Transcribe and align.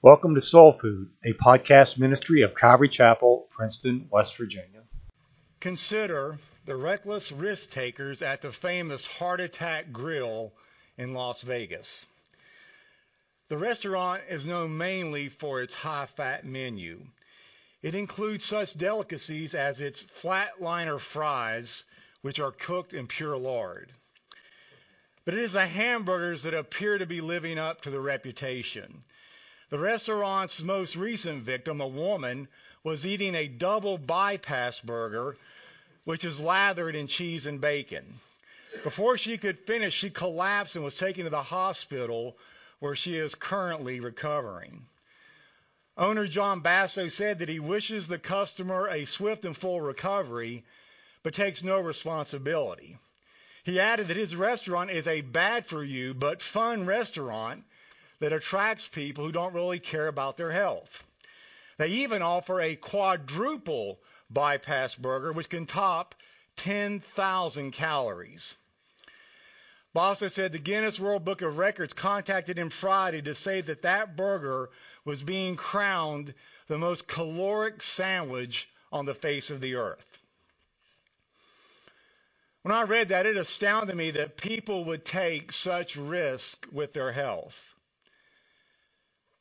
Welcome 0.00 0.36
to 0.36 0.40
Soul 0.40 0.78
Food, 0.80 1.10
a 1.24 1.32
podcast 1.32 1.98
ministry 1.98 2.42
of 2.42 2.54
Calvary 2.54 2.88
Chapel, 2.88 3.48
Princeton, 3.50 4.06
West 4.12 4.36
Virginia. 4.36 4.84
Consider 5.58 6.38
the 6.66 6.76
reckless 6.76 7.32
risk 7.32 7.72
takers 7.72 8.22
at 8.22 8.40
the 8.40 8.52
famous 8.52 9.04
Heart 9.06 9.40
Attack 9.40 9.90
Grill 9.90 10.52
in 10.98 11.14
Las 11.14 11.42
Vegas. 11.42 12.06
The 13.48 13.58
restaurant 13.58 14.22
is 14.28 14.46
known 14.46 14.78
mainly 14.78 15.30
for 15.30 15.62
its 15.62 15.74
high 15.74 16.06
fat 16.06 16.46
menu. 16.46 17.04
It 17.82 17.96
includes 17.96 18.44
such 18.44 18.78
delicacies 18.78 19.56
as 19.56 19.80
its 19.80 20.04
flatliner 20.04 21.00
fries, 21.00 21.82
which 22.22 22.38
are 22.38 22.52
cooked 22.52 22.94
in 22.94 23.08
pure 23.08 23.36
lard. 23.36 23.90
But 25.24 25.34
it 25.34 25.40
is 25.40 25.54
the 25.54 25.66
hamburgers 25.66 26.44
that 26.44 26.54
appear 26.54 26.98
to 26.98 27.06
be 27.06 27.20
living 27.20 27.58
up 27.58 27.80
to 27.80 27.90
the 27.90 28.00
reputation. 28.00 29.02
The 29.70 29.78
restaurant's 29.78 30.62
most 30.62 30.96
recent 30.96 31.42
victim, 31.42 31.80
a 31.80 31.86
woman, 31.86 32.48
was 32.82 33.06
eating 33.06 33.34
a 33.34 33.48
double 33.48 33.98
bypass 33.98 34.80
burger, 34.80 35.36
which 36.04 36.24
is 36.24 36.40
lathered 36.40 36.94
in 36.94 37.06
cheese 37.06 37.44
and 37.44 37.60
bacon. 37.60 38.18
Before 38.82 39.18
she 39.18 39.36
could 39.36 39.58
finish, 39.58 39.92
she 39.92 40.08
collapsed 40.08 40.76
and 40.76 40.84
was 40.84 40.96
taken 40.96 41.24
to 41.24 41.30
the 41.30 41.42
hospital 41.42 42.38
where 42.78 42.96
she 42.96 43.16
is 43.16 43.34
currently 43.34 44.00
recovering. 44.00 44.86
Owner 45.98 46.26
John 46.26 46.60
Basso 46.60 47.08
said 47.08 47.40
that 47.40 47.48
he 47.48 47.58
wishes 47.60 48.06
the 48.06 48.18
customer 48.18 48.88
a 48.88 49.04
swift 49.04 49.44
and 49.44 49.56
full 49.56 49.80
recovery, 49.80 50.64
but 51.22 51.34
takes 51.34 51.62
no 51.62 51.80
responsibility. 51.80 52.98
He 53.64 53.80
added 53.80 54.08
that 54.08 54.16
his 54.16 54.34
restaurant 54.34 54.90
is 54.90 55.06
a 55.06 55.20
bad 55.20 55.66
for 55.66 55.84
you 55.84 56.14
but 56.14 56.40
fun 56.40 56.86
restaurant 56.86 57.64
that 58.20 58.32
attracts 58.32 58.86
people 58.86 59.24
who 59.24 59.32
don't 59.32 59.54
really 59.54 59.78
care 59.78 60.08
about 60.08 60.36
their 60.36 60.50
health. 60.50 61.04
They 61.76 61.88
even 61.88 62.22
offer 62.22 62.60
a 62.60 62.76
quadruple 62.76 64.00
bypass 64.30 64.94
burger, 64.94 65.32
which 65.32 65.48
can 65.48 65.66
top 65.66 66.14
10,000 66.56 67.70
calories. 67.72 68.54
Basso 69.94 70.28
said 70.28 70.52
the 70.52 70.58
Guinness 70.58 71.00
World 71.00 71.24
Book 71.24 71.40
of 71.42 71.58
Records 71.58 71.92
contacted 71.92 72.58
him 72.58 72.70
Friday 72.70 73.22
to 73.22 73.34
say 73.34 73.60
that 73.62 73.82
that 73.82 74.16
burger 74.16 74.70
was 75.04 75.22
being 75.22 75.56
crowned 75.56 76.34
the 76.66 76.78
most 76.78 77.08
caloric 77.08 77.80
sandwich 77.80 78.68
on 78.92 79.06
the 79.06 79.14
face 79.14 79.50
of 79.50 79.60
the 79.60 79.76
earth. 79.76 80.18
When 82.62 82.74
I 82.74 82.82
read 82.82 83.08
that, 83.10 83.24
it 83.24 83.36
astounded 83.36 83.96
me 83.96 84.10
that 84.12 84.36
people 84.36 84.84
would 84.86 85.04
take 85.04 85.52
such 85.52 85.96
risk 85.96 86.66
with 86.70 86.92
their 86.92 87.12
health. 87.12 87.67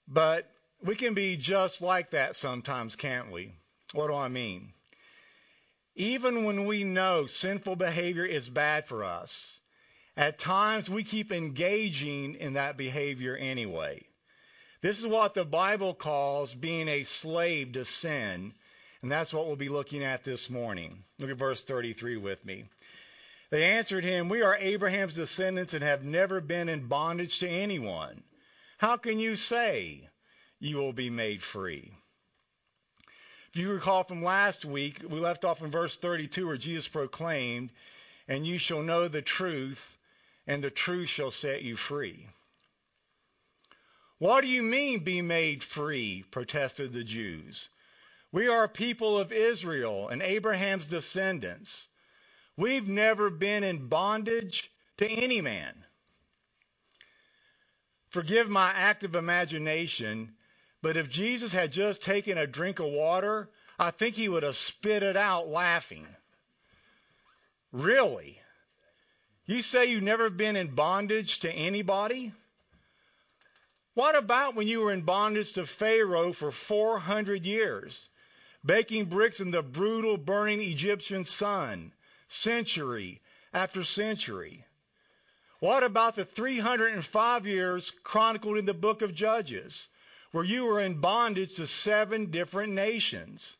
But 0.07 0.49
we 0.81 0.95
can 0.95 1.13
be 1.13 1.37
just 1.37 1.81
like 1.81 2.11
that 2.11 2.35
sometimes, 2.35 2.95
can't 2.95 3.31
we? 3.31 3.51
What 3.93 4.07
do 4.07 4.15
I 4.15 4.27
mean? 4.27 4.73
Even 5.95 6.43
when 6.43 6.65
we 6.65 6.83
know 6.83 7.25
sinful 7.25 7.75
behavior 7.75 8.23
is 8.23 8.47
bad 8.47 8.85
for 8.85 9.03
us, 9.03 9.59
at 10.15 10.39
times 10.39 10.89
we 10.89 11.03
keep 11.03 11.31
engaging 11.31 12.35
in 12.35 12.53
that 12.53 12.77
behavior 12.77 13.35
anyway. 13.35 14.03
This 14.81 14.99
is 14.99 15.07
what 15.07 15.33
the 15.33 15.45
Bible 15.45 15.93
calls 15.93 16.53
being 16.53 16.87
a 16.87 17.03
slave 17.03 17.73
to 17.73 17.83
sin, 17.83 18.53
and 19.01 19.11
that's 19.11 19.33
what 19.33 19.47
we'll 19.47 19.55
be 19.55 19.69
looking 19.69 20.03
at 20.03 20.23
this 20.23 20.49
morning. 20.49 21.03
Look 21.19 21.31
at 21.31 21.37
verse 21.37 21.63
33 21.63 22.17
with 22.17 22.45
me. 22.45 22.65
They 23.49 23.63
answered 23.63 24.03
him, 24.03 24.29
We 24.29 24.41
are 24.41 24.55
Abraham's 24.55 25.15
descendants 25.15 25.73
and 25.73 25.83
have 25.83 26.03
never 26.03 26.41
been 26.41 26.69
in 26.69 26.87
bondage 26.87 27.39
to 27.39 27.49
anyone. 27.49 28.23
How 28.77 28.97
can 28.97 29.17
you 29.17 29.35
say 29.35 30.07
you 30.59 30.77
will 30.77 30.93
be 30.93 31.09
made 31.09 31.41
free? 31.41 31.91
If 33.49 33.55
you 33.55 33.71
recall 33.71 34.03
from 34.03 34.23
last 34.23 34.65
week, 34.65 35.01
we 35.07 35.19
left 35.19 35.45
off 35.45 35.63
in 35.63 35.71
verse 35.71 35.97
32 35.97 36.45
where 36.45 36.57
Jesus 36.57 36.87
proclaimed, 36.87 37.71
And 38.27 38.45
you 38.45 38.59
shall 38.59 38.83
know 38.83 39.07
the 39.07 39.23
truth, 39.23 39.97
and 40.45 40.63
the 40.63 40.69
truth 40.69 41.09
shall 41.09 41.31
set 41.31 41.63
you 41.63 41.75
free. 41.75 42.27
What 44.19 44.41
do 44.41 44.47
you 44.47 44.61
mean, 44.61 45.03
be 45.03 45.23
made 45.23 45.63
free? 45.63 46.23
protested 46.29 46.93
the 46.93 47.03
Jews. 47.03 47.69
We 48.31 48.47
are 48.47 48.65
a 48.65 48.69
people 48.69 49.17
of 49.17 49.31
Israel 49.31 50.09
and 50.09 50.21
Abraham's 50.21 50.85
descendants. 50.85 51.87
We've 52.55 52.87
never 52.87 53.31
been 53.31 53.63
in 53.63 53.87
bondage 53.87 54.71
to 54.97 55.07
any 55.07 55.41
man. 55.41 55.83
Forgive 58.17 58.49
my 58.49 58.71
active 58.71 59.13
imagination, 59.13 60.33
but 60.81 60.97
if 60.97 61.07
Jesus 61.07 61.53
had 61.53 61.71
just 61.71 62.01
taken 62.01 62.35
a 62.35 62.47
drink 62.47 62.79
of 62.79 62.87
water, 62.87 63.47
I 63.77 63.91
think 63.91 64.15
he 64.15 64.27
would 64.27 64.41
have 64.41 64.55
spit 64.55 65.03
it 65.03 65.15
out 65.15 65.49
laughing. 65.49 66.07
Really? 67.71 68.41
You 69.45 69.61
say 69.61 69.85
you've 69.85 70.01
never 70.01 70.31
been 70.31 70.55
in 70.55 70.73
bondage 70.73 71.41
to 71.41 71.51
anybody? 71.51 72.31
What 73.93 74.15
about 74.15 74.55
when 74.55 74.67
you 74.67 74.81
were 74.81 74.91
in 74.91 75.03
bondage 75.03 75.51
to 75.51 75.67
Pharaoh 75.67 76.33
for 76.33 76.51
400 76.51 77.45
years, 77.45 78.09
baking 78.65 79.05
bricks 79.05 79.41
in 79.41 79.51
the 79.51 79.61
brutal, 79.61 80.17
burning 80.17 80.61
Egyptian 80.61 81.23
sun, 81.23 81.93
century 82.27 83.21
after 83.53 83.83
century? 83.83 84.65
What 85.59 85.83
about 85.83 86.15
the 86.15 86.23
305 86.23 87.47
years 87.47 87.91
chronicled 88.03 88.57
in 88.57 88.65
the 88.65 88.75
book 88.75 89.01
of 89.01 89.15
Judges, 89.15 89.87
where 90.31 90.43
you 90.43 90.65
were 90.65 90.79
in 90.79 91.01
bondage 91.01 91.55
to 91.55 91.65
seven 91.65 92.29
different 92.29 92.73
nations? 92.73 93.57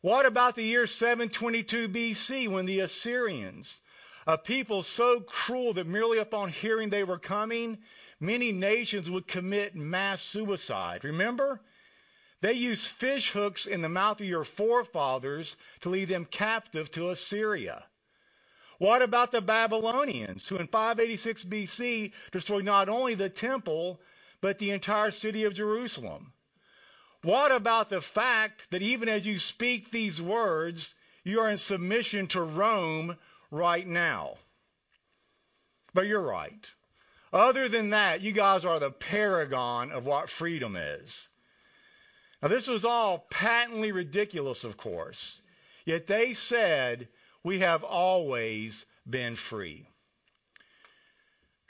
What 0.00 0.26
about 0.26 0.56
the 0.56 0.64
year 0.64 0.88
722 0.88 1.88
BC 1.88 2.48
when 2.48 2.66
the 2.66 2.80
Assyrians, 2.80 3.80
a 4.26 4.36
people 4.36 4.82
so 4.82 5.20
cruel 5.20 5.72
that 5.74 5.86
merely 5.86 6.18
upon 6.18 6.50
hearing 6.50 6.90
they 6.90 7.04
were 7.04 7.20
coming, 7.20 7.78
many 8.18 8.50
nations 8.50 9.08
would 9.08 9.28
commit 9.28 9.76
mass 9.76 10.20
suicide? 10.20 11.04
Remember? 11.04 11.60
They 12.40 12.54
used 12.54 12.88
fish 12.88 13.30
hooks 13.30 13.66
in 13.66 13.82
the 13.82 13.88
mouth 13.88 14.20
of 14.20 14.26
your 14.26 14.44
forefathers 14.44 15.56
to 15.82 15.90
lead 15.90 16.08
them 16.08 16.24
captive 16.24 16.90
to 16.92 17.10
Assyria. 17.10 17.84
What 18.78 19.02
about 19.02 19.32
the 19.32 19.40
Babylonians, 19.40 20.48
who 20.48 20.56
in 20.56 20.68
586 20.68 21.44
BC 21.44 22.12
destroyed 22.30 22.64
not 22.64 22.88
only 22.88 23.14
the 23.14 23.28
temple, 23.28 24.00
but 24.40 24.58
the 24.58 24.70
entire 24.70 25.10
city 25.10 25.44
of 25.44 25.54
Jerusalem? 25.54 26.32
What 27.22 27.50
about 27.50 27.90
the 27.90 28.00
fact 28.00 28.70
that 28.70 28.82
even 28.82 29.08
as 29.08 29.26
you 29.26 29.38
speak 29.38 29.90
these 29.90 30.22
words, 30.22 30.94
you 31.24 31.40
are 31.40 31.50
in 31.50 31.58
submission 31.58 32.28
to 32.28 32.42
Rome 32.42 33.16
right 33.50 33.86
now? 33.86 34.36
But 35.92 36.06
you're 36.06 36.22
right. 36.22 36.72
Other 37.32 37.68
than 37.68 37.90
that, 37.90 38.20
you 38.20 38.30
guys 38.30 38.64
are 38.64 38.78
the 38.78 38.92
paragon 38.92 39.90
of 39.90 40.06
what 40.06 40.30
freedom 40.30 40.76
is. 40.76 41.28
Now, 42.40 42.48
this 42.48 42.68
was 42.68 42.84
all 42.84 43.26
patently 43.30 43.90
ridiculous, 43.90 44.62
of 44.62 44.76
course. 44.76 45.42
Yet 45.84 46.06
they 46.06 46.32
said 46.32 47.08
we 47.42 47.60
have 47.60 47.84
always 47.84 48.84
been 49.08 49.36
free. 49.36 49.86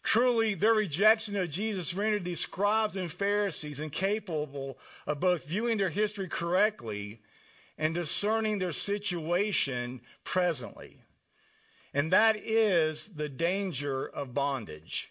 Truly, 0.03 0.55
their 0.55 0.73
rejection 0.73 1.37
of 1.37 1.51
Jesus 1.51 1.93
rendered 1.93 2.25
these 2.25 2.41
scribes 2.41 2.97
and 2.97 3.13
Pharisees 3.13 3.81
incapable 3.81 4.79
of 5.07 5.21
both 5.21 5.45
viewing 5.45 5.77
their 5.77 5.91
history 5.91 6.29
correctly 6.29 7.21
and 7.77 7.95
discerning 7.95 8.59
their 8.59 8.73
situation 8.73 10.01
presently. 10.25 10.99
And 11.93 12.13
that 12.13 12.37
is 12.37 13.15
the 13.15 13.29
danger 13.29 14.07
of 14.07 14.35
bondage. 14.35 15.11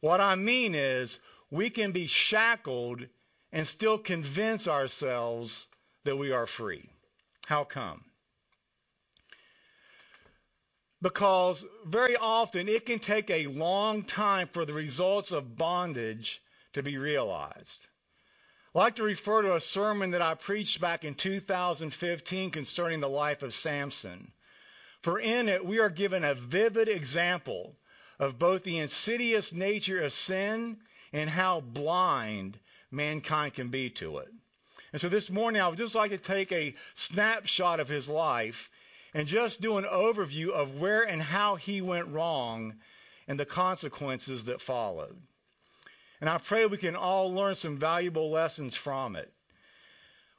What 0.00 0.20
I 0.20 0.34
mean 0.34 0.74
is, 0.74 1.18
we 1.50 1.70
can 1.70 1.92
be 1.92 2.06
shackled 2.06 3.06
and 3.52 3.66
still 3.66 3.98
convince 3.98 4.68
ourselves 4.68 5.68
that 6.04 6.16
we 6.16 6.32
are 6.32 6.46
free. 6.46 6.90
How 7.46 7.64
come? 7.64 8.04
Because 11.04 11.66
very 11.84 12.16
often 12.16 12.66
it 12.66 12.86
can 12.86 12.98
take 12.98 13.28
a 13.28 13.46
long 13.48 14.02
time 14.04 14.48
for 14.48 14.64
the 14.64 14.72
results 14.72 15.32
of 15.32 15.54
bondage 15.54 16.40
to 16.72 16.82
be 16.82 16.96
realized. 16.96 17.86
I 18.74 18.78
like 18.78 18.96
to 18.96 19.02
refer 19.02 19.42
to 19.42 19.54
a 19.54 19.60
sermon 19.60 20.12
that 20.12 20.22
I 20.22 20.32
preached 20.32 20.80
back 20.80 21.04
in 21.04 21.14
2015 21.14 22.50
concerning 22.50 23.00
the 23.00 23.08
life 23.10 23.42
of 23.42 23.52
Samson. 23.52 24.32
For 25.02 25.20
in 25.20 25.50
it, 25.50 25.66
we 25.66 25.78
are 25.78 25.90
given 25.90 26.24
a 26.24 26.32
vivid 26.34 26.88
example 26.88 27.76
of 28.18 28.38
both 28.38 28.64
the 28.64 28.78
insidious 28.78 29.52
nature 29.52 30.00
of 30.00 30.12
sin 30.14 30.78
and 31.12 31.28
how 31.28 31.60
blind 31.60 32.58
mankind 32.90 33.52
can 33.52 33.68
be 33.68 33.90
to 33.90 34.20
it. 34.20 34.28
And 34.92 35.00
so 35.02 35.10
this 35.10 35.28
morning, 35.28 35.60
I 35.60 35.68
would 35.68 35.76
just 35.76 35.94
like 35.94 36.12
to 36.12 36.18
take 36.18 36.50
a 36.50 36.74
snapshot 36.94 37.78
of 37.78 37.88
his 37.88 38.08
life 38.08 38.70
and 39.14 39.28
just 39.28 39.60
do 39.60 39.78
an 39.78 39.84
overview 39.84 40.50
of 40.50 40.80
where 40.80 41.04
and 41.04 41.22
how 41.22 41.54
he 41.54 41.80
went 41.80 42.08
wrong 42.08 42.74
and 43.28 43.38
the 43.38 43.46
consequences 43.46 44.44
that 44.46 44.60
followed. 44.60 45.16
And 46.20 46.28
I 46.28 46.38
pray 46.38 46.66
we 46.66 46.76
can 46.76 46.96
all 46.96 47.32
learn 47.32 47.54
some 47.54 47.78
valuable 47.78 48.30
lessons 48.30 48.76
from 48.76 49.14
it. 49.14 49.32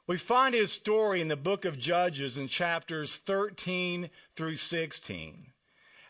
We 0.06 0.18
find 0.18 0.54
his 0.54 0.70
story 0.72 1.20
in 1.20 1.28
the 1.28 1.36
book 1.36 1.64
of 1.64 1.78
Judges 1.78 2.38
in 2.38 2.48
chapters 2.48 3.16
13 3.16 4.10
through 4.36 4.56
16. 4.56 5.52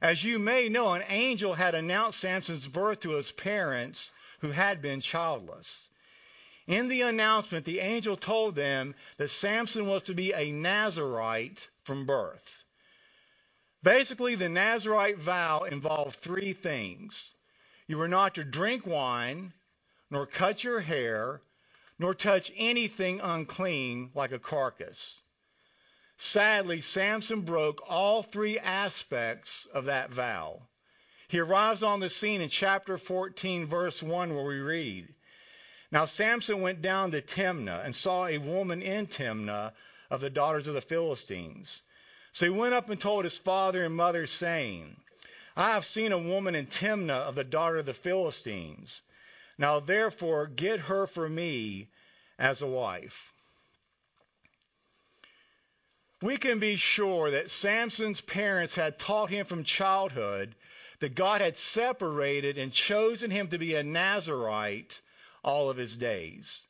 As 0.03 0.23
you 0.23 0.39
may 0.39 0.69
know, 0.69 0.93
an 0.93 1.05
angel 1.09 1.55
had 1.55 1.75
announced 1.75 2.21
Samson's 2.21 2.67
birth 2.67 3.01
to 3.01 3.11
his 3.13 3.33
parents 3.33 4.13
who 4.41 4.51
had 4.51 4.83
been 4.83 5.01
childless. 5.01 5.89
In 6.67 6.89
the 6.89 7.03
announcement, 7.03 7.65
the 7.65 7.81
angel 7.81 8.17
told 8.17 8.55
them 8.55 8.95
that 9.17 9.29
Samson 9.29 9.87
was 9.87 10.03
to 10.05 10.15
be 10.15 10.33
a 10.33 10.51
Nazarite 10.51 11.69
from 11.87 12.05
birth. 12.05 12.65
Basically, 13.83 14.35
the 14.35 14.49
Nazarite 14.49 15.19
vow 15.19 15.63
involved 15.63 16.17
three 16.17 16.53
things. 16.53 17.35
You 17.87 17.99
were 17.99 18.09
not 18.09 18.35
to 18.35 18.45
drink 18.45 18.85
wine, 18.85 19.53
nor 20.11 20.27
cut 20.27 20.65
your 20.65 20.81
hair, 20.81 21.41
nor 21.99 22.13
touch 22.13 22.51
anything 22.57 23.21
unclean 23.21 24.11
like 24.15 24.33
a 24.33 24.41
carcass. 24.41 25.23
Sadly, 26.19 26.81
Samson 26.81 27.43
broke 27.43 27.81
all 27.89 28.23
three 28.23 28.59
aspects 28.59 29.67
of 29.67 29.85
that 29.85 30.11
vow. 30.11 30.63
He 31.29 31.39
arrives 31.39 31.83
on 31.83 32.01
the 32.01 32.11
scene 32.11 32.41
in 32.41 32.49
chapter 32.49 32.99
14, 32.99 33.67
verse 33.67 34.03
1, 34.03 34.35
where 34.35 34.45
we 34.45 34.59
read 34.61 35.09
Now 35.93 36.07
Samson 36.07 36.61
went 36.61 36.83
down 36.83 37.13
to 37.13 37.23
Timnah 37.23 37.85
and 37.85 37.95
saw 37.95 38.27
a 38.27 38.39
woman 38.39 38.83
in 38.83 39.07
Timnah 39.07 39.73
of 40.11 40.21
the 40.21 40.31
daughters 40.31 40.67
of 40.67 40.75
the 40.75 40.81
Philistines. 40.81 41.83
So 42.33 42.47
he 42.47 42.51
went 42.51 42.75
up 42.75 42.91
and 42.91 43.01
told 43.01 43.25
his 43.25 43.39
father 43.39 43.85
and 43.85 43.95
mother, 43.95 44.27
saying, 44.27 44.97
I 45.57 45.71
have 45.71 45.85
seen 45.87 46.13
a 46.13 46.19
woman 46.19 46.55
in 46.55 46.67
Timnah 46.67 47.29
of 47.29 47.35
the 47.35 47.45
daughter 47.45 47.79
of 47.79 47.87
the 47.87 47.95
Philistines. 47.95 49.03
Now 49.57 49.81
therefore 49.81 50.47
get 50.47 50.81
her 50.81 51.07
for 51.07 51.29
me 51.29 51.89
as 52.39 52.61
a 52.61 52.67
wife. 52.67 53.33
We 56.23 56.37
can 56.37 56.59
be 56.59 56.77
sure 56.77 57.31
that 57.31 57.51
Samson's 57.51 58.21
parents 58.21 58.75
had 58.75 58.99
taught 58.99 59.31
him 59.31 59.47
from 59.47 59.65
childhood 59.65 60.55
that 61.01 61.15
God 61.15 61.41
had 61.41 61.59
separated 61.59 62.59
and 62.59 62.73
chosen 62.73 63.31
him 63.31 63.49
to 63.49 63.59
be 63.59 63.75
a 63.75 63.83
Nazarite 63.83 65.01
all 65.43 65.69
of 65.69 65.77
his 65.77 65.97
days. 65.97 66.67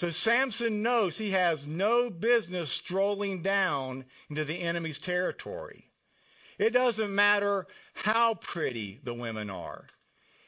So 0.00 0.08
Samson 0.10 0.82
knows 0.82 1.18
he 1.18 1.32
has 1.32 1.68
no 1.68 2.08
business 2.08 2.70
strolling 2.70 3.42
down 3.42 4.06
into 4.30 4.46
the 4.46 4.58
enemy's 4.58 4.98
territory. 4.98 5.90
It 6.56 6.70
doesn't 6.70 7.14
matter 7.14 7.66
how 7.92 8.36
pretty 8.36 8.98
the 9.04 9.12
women 9.12 9.50
are. 9.50 9.86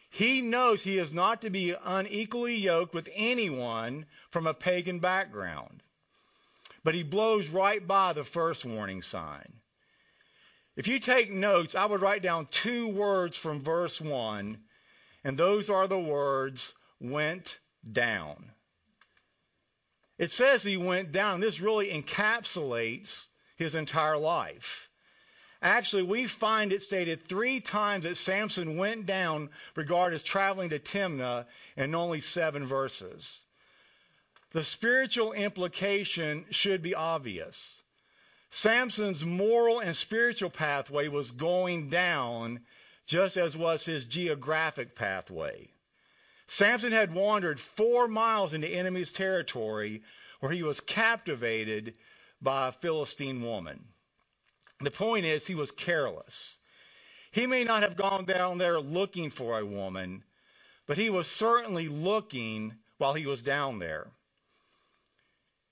He 0.09 0.41
knows 0.41 0.81
he 0.81 0.97
is 0.97 1.13
not 1.13 1.43
to 1.43 1.51
be 1.51 1.77
unequally 1.85 2.55
yoked 2.55 2.95
with 2.95 3.11
anyone 3.13 4.07
from 4.31 4.47
a 4.47 4.55
pagan 4.55 5.01
background. 5.01 5.83
But 6.83 6.95
he 6.95 7.03
blows 7.03 7.49
right 7.49 7.87
by 7.87 8.15
the 8.15 8.25
first 8.25 8.65
warning 8.65 9.03
sign. 9.03 9.61
If 10.77 10.89
you 10.89 10.99
take 10.99 11.31
notes, 11.31 11.75
I 11.75 11.85
would 11.85 12.01
write 12.01 12.23
down 12.23 12.47
two 12.47 12.89
words 12.89 13.37
from 13.37 13.63
verse 13.63 14.01
1, 14.01 14.65
and 15.25 15.37
those 15.37 15.69
are 15.69 15.89
the 15.89 16.01
words 16.01 16.73
went 16.99 17.59
down. 17.93 18.53
It 20.19 20.31
says 20.31 20.63
he 20.63 20.77
went 20.77 21.13
down. 21.13 21.41
This 21.41 21.61
really 21.61 21.91
encapsulates 21.91 23.29
his 23.57 23.75
entire 23.75 24.19
life. 24.19 24.89
Actually, 25.63 26.03
we 26.03 26.27
find 26.27 26.73
it 26.73 26.83
stated 26.83 27.23
three 27.23 27.61
times 27.61 28.05
that 28.05 28.17
Samson 28.17 28.77
went 28.77 29.07
down 29.07 29.51
regarded 29.77 30.17
as 30.17 30.23
traveling 30.23 30.71
to 30.71 30.81
Timnah 30.81 31.47
in 31.77 31.95
only 31.95 32.21
seven 32.21 32.67
verses. 32.67 33.45
The 34.51 34.65
spiritual 34.65 35.33
implication 35.33 36.47
should 36.51 36.83
be 36.83 36.95
obvious. 36.95 37.81
Samson's 38.51 39.25
moral 39.25 39.79
and 39.79 39.97
spiritual 39.97 40.51
pathway 40.51 41.09
was 41.09 41.31
going 41.31 41.89
down 41.89 42.61
just 43.07 43.37
as 43.37 43.57
was 43.57 43.85
his 43.85 44.05
geographic 44.05 44.95
pathway. 44.95 45.71
Samson 46.53 46.93
had 46.93 47.15
wandered 47.15 47.59
four 47.59 48.07
miles 48.07 48.53
into 48.53 48.67
the 48.67 48.77
enemy's 48.77 49.11
territory 49.11 50.03
where 50.41 50.53
he 50.53 50.63
was 50.63 50.81
captivated 50.81 51.97
by 52.43 52.69
a 52.69 52.73
Philistine 52.73 53.41
woman. 53.41 53.83
The 54.81 54.91
point 54.91 55.25
is, 55.25 55.47
he 55.47 55.55
was 55.55 55.71
careless. 55.71 56.59
He 57.31 57.47
may 57.47 57.65
not 57.65 57.83
have 57.83 57.97
gone 57.97 58.27
down 58.27 58.59
there 58.59 58.79
looking 58.79 59.31
for 59.31 59.59
a 59.59 59.65
woman, 59.65 60.25
but 60.87 60.99
he 60.99 61.09
was 61.09 61.27
certainly 61.27 61.89
looking 61.89 62.75
while 62.99 63.15
he 63.15 63.25
was 63.25 63.41
down 63.41 63.79
there. 63.79 64.11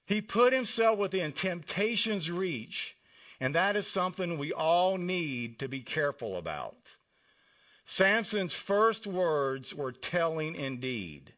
He 0.06 0.22
put 0.22 0.54
himself 0.54 0.98
within 0.98 1.32
temptation's 1.32 2.30
reach, 2.30 2.96
and 3.38 3.54
that 3.54 3.76
is 3.76 3.86
something 3.86 4.38
we 4.38 4.54
all 4.54 4.96
need 4.96 5.58
to 5.58 5.68
be 5.68 5.80
careful 5.80 6.38
about. 6.38 6.96
Samson's 7.90 8.54
first 8.54 9.04
words 9.08 9.74
were 9.74 9.90
telling 9.90 10.54
indeed. 10.54 11.32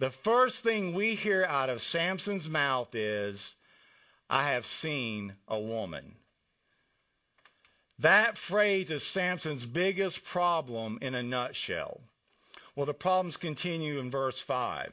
The 0.00 0.10
first 0.10 0.64
thing 0.64 0.92
we 0.92 1.14
hear 1.14 1.44
out 1.44 1.70
of 1.70 1.80
Samson's 1.80 2.48
mouth 2.48 2.92
is, 2.96 3.54
I 4.28 4.50
have 4.50 4.66
seen 4.66 5.36
a 5.46 5.60
woman. 5.60 6.16
That 8.00 8.36
phrase 8.36 8.90
is 8.90 9.06
Samson's 9.06 9.66
biggest 9.66 10.24
problem 10.24 10.98
in 11.00 11.14
a 11.14 11.22
nutshell. 11.22 12.00
Well, 12.74 12.86
the 12.86 12.92
problems 12.92 13.36
continue 13.36 14.00
in 14.00 14.10
verse 14.10 14.40
5. 14.40 14.92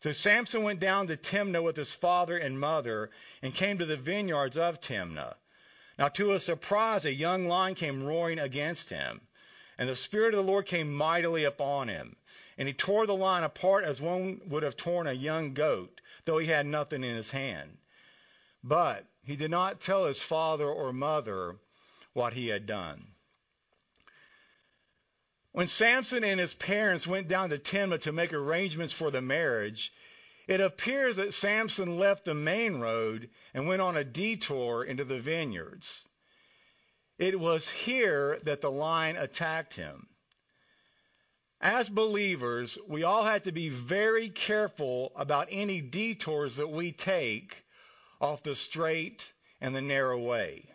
So 0.00 0.10
Samson 0.10 0.64
went 0.64 0.80
down 0.80 1.06
to 1.06 1.16
Timnah 1.16 1.62
with 1.62 1.76
his 1.76 1.94
father 1.94 2.36
and 2.36 2.58
mother 2.58 3.12
and 3.42 3.54
came 3.54 3.78
to 3.78 3.86
the 3.86 3.96
vineyards 3.96 4.56
of 4.56 4.80
Timnah. 4.80 5.36
Now, 6.00 6.08
to 6.08 6.30
his 6.30 6.44
surprise, 6.44 7.04
a 7.04 7.12
young 7.12 7.46
lion 7.46 7.76
came 7.76 8.02
roaring 8.02 8.40
against 8.40 8.90
him, 8.90 9.20
and 9.78 9.88
the 9.88 9.96
Spirit 9.96 10.34
of 10.34 10.44
the 10.44 10.50
Lord 10.50 10.66
came 10.66 10.92
mightily 10.94 11.44
upon 11.44 11.88
him. 11.88 12.16
And 12.58 12.66
he 12.66 12.74
tore 12.74 13.06
the 13.06 13.14
line 13.14 13.44
apart 13.44 13.84
as 13.84 14.00
one 14.00 14.40
would 14.46 14.62
have 14.62 14.76
torn 14.76 15.06
a 15.06 15.12
young 15.12 15.52
goat, 15.52 16.00
though 16.24 16.38
he 16.38 16.46
had 16.46 16.64
nothing 16.64 17.04
in 17.04 17.14
his 17.14 17.30
hand. 17.30 17.76
But 18.64 19.06
he 19.22 19.36
did 19.36 19.50
not 19.50 19.80
tell 19.80 20.06
his 20.06 20.22
father 20.22 20.66
or 20.66 20.92
mother 20.92 21.56
what 22.14 22.32
he 22.32 22.48
had 22.48 22.66
done. 22.66 23.08
When 25.52 25.68
Samson 25.68 26.24
and 26.24 26.40
his 26.40 26.54
parents 26.54 27.06
went 27.06 27.28
down 27.28 27.50
to 27.50 27.58
Timnah 27.58 28.00
to 28.02 28.12
make 28.12 28.32
arrangements 28.32 28.92
for 28.92 29.10
the 29.10 29.22
marriage, 29.22 29.92
it 30.46 30.60
appears 30.60 31.16
that 31.16 31.34
Samson 31.34 31.98
left 31.98 32.24
the 32.24 32.34
main 32.34 32.78
road 32.78 33.30
and 33.52 33.66
went 33.66 33.82
on 33.82 33.96
a 33.96 34.04
detour 34.04 34.84
into 34.84 35.04
the 35.04 35.20
vineyards. 35.20 36.08
It 37.18 37.38
was 37.38 37.68
here 37.68 38.38
that 38.42 38.60
the 38.60 38.70
lion 38.70 39.16
attacked 39.16 39.74
him. 39.74 40.08
As 41.60 41.88
believers, 41.88 42.78
we 42.88 43.02
all 43.02 43.24
have 43.24 43.44
to 43.44 43.52
be 43.52 43.70
very 43.70 44.28
careful 44.28 45.12
about 45.16 45.48
any 45.50 45.80
detours 45.80 46.56
that 46.56 46.68
we 46.68 46.92
take 46.92 47.64
off 48.20 48.42
the 48.42 48.54
straight 48.54 49.32
and 49.60 49.74
the 49.74 49.82
narrow 49.82 50.18
way 50.18 50.68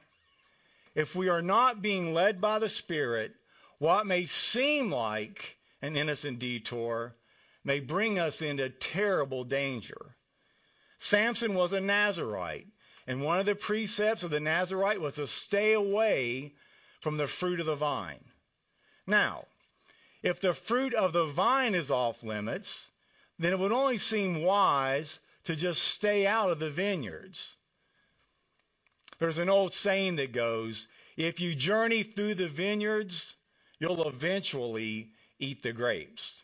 if 0.95 1.15
we 1.15 1.29
are 1.29 1.41
not 1.41 1.81
being 1.81 2.13
led 2.13 2.41
by 2.41 2.59
the 2.59 2.69
Spirit, 2.69 3.33
what 3.77 4.05
may 4.05 4.25
seem 4.25 4.91
like 4.91 5.57
an 5.81 5.95
innocent 5.95 6.39
detour 6.39 7.15
may 7.63 7.79
bring 7.79 8.19
us 8.19 8.41
into 8.41 8.69
terrible 8.69 9.43
danger. 9.43 10.15
Samson 10.99 11.53
was 11.53 11.73
a 11.73 11.81
Nazarite, 11.81 12.67
and 13.07 13.23
one 13.23 13.39
of 13.39 13.45
the 13.45 13.55
precepts 13.55 14.23
of 14.23 14.29
the 14.29 14.39
Nazarite 14.39 15.01
was 15.01 15.15
to 15.15 15.27
stay 15.27 15.73
away 15.73 16.53
from 16.99 17.17
the 17.17 17.27
fruit 17.27 17.59
of 17.59 17.65
the 17.65 17.75
vine. 17.75 18.23
Now, 19.07 19.45
if 20.23 20.39
the 20.39 20.53
fruit 20.53 20.93
of 20.93 21.13
the 21.13 21.25
vine 21.25 21.73
is 21.73 21.89
off 21.89 22.23
limits, 22.23 22.89
then 23.39 23.53
it 23.53 23.59
would 23.59 23.71
only 23.71 23.97
seem 23.97 24.43
wise 24.43 25.19
to 25.45 25.55
just 25.55 25.81
stay 25.81 26.27
out 26.27 26.51
of 26.51 26.59
the 26.59 26.69
vineyards. 26.69 27.55
There's 29.19 29.39
an 29.39 29.49
old 29.49 29.73
saying 29.73 30.17
that 30.17 30.31
goes, 30.31 30.87
if 31.17 31.39
you 31.39 31.55
journey 31.55 32.03
through 32.03 32.35
the 32.35 32.47
vineyards, 32.47 33.35
you'll 33.79 34.07
eventually 34.07 35.09
eat 35.39 35.63
the 35.63 35.73
grapes. 35.73 36.41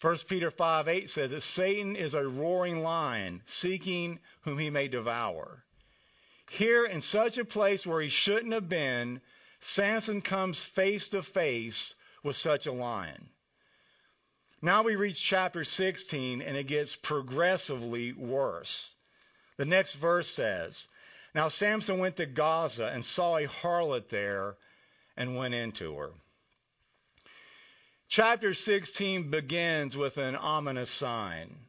1 0.00 0.16
Peter 0.28 0.50
5 0.50 0.86
8 0.86 1.10
says 1.10 1.32
that 1.32 1.40
Satan 1.40 1.96
is 1.96 2.14
a 2.14 2.28
roaring 2.28 2.82
lion, 2.82 3.42
seeking 3.46 4.20
whom 4.42 4.58
he 4.58 4.70
may 4.70 4.86
devour. 4.86 5.64
Here, 6.50 6.86
in 6.86 7.00
such 7.00 7.36
a 7.36 7.44
place 7.44 7.84
where 7.84 8.00
he 8.00 8.08
shouldn't 8.08 8.52
have 8.52 8.68
been, 8.68 9.20
Samson 9.60 10.22
comes 10.22 10.64
face 10.64 11.08
to 11.08 11.22
face 11.22 11.96
with 12.22 12.36
such 12.36 12.66
a 12.66 12.72
lion. 12.72 13.28
Now 14.62 14.82
we 14.82 14.94
reach 14.94 15.20
chapter 15.20 15.64
16, 15.64 16.42
and 16.42 16.56
it 16.56 16.68
gets 16.68 16.94
progressively 16.94 18.12
worse. 18.12 18.94
The 19.56 19.64
next 19.64 19.94
verse 19.94 20.28
says, 20.28 20.86
Now 21.34 21.48
Samson 21.48 21.98
went 21.98 22.16
to 22.16 22.26
Gaza 22.26 22.86
and 22.86 23.04
saw 23.04 23.36
a 23.36 23.46
harlot 23.46 24.08
there 24.08 24.56
and 25.16 25.36
went 25.36 25.54
into 25.54 25.96
her. 25.96 26.12
Chapter 28.10 28.54
16 28.54 29.28
begins 29.28 29.94
with 29.94 30.16
an 30.16 30.34
ominous 30.34 30.88
sign. 30.88 31.66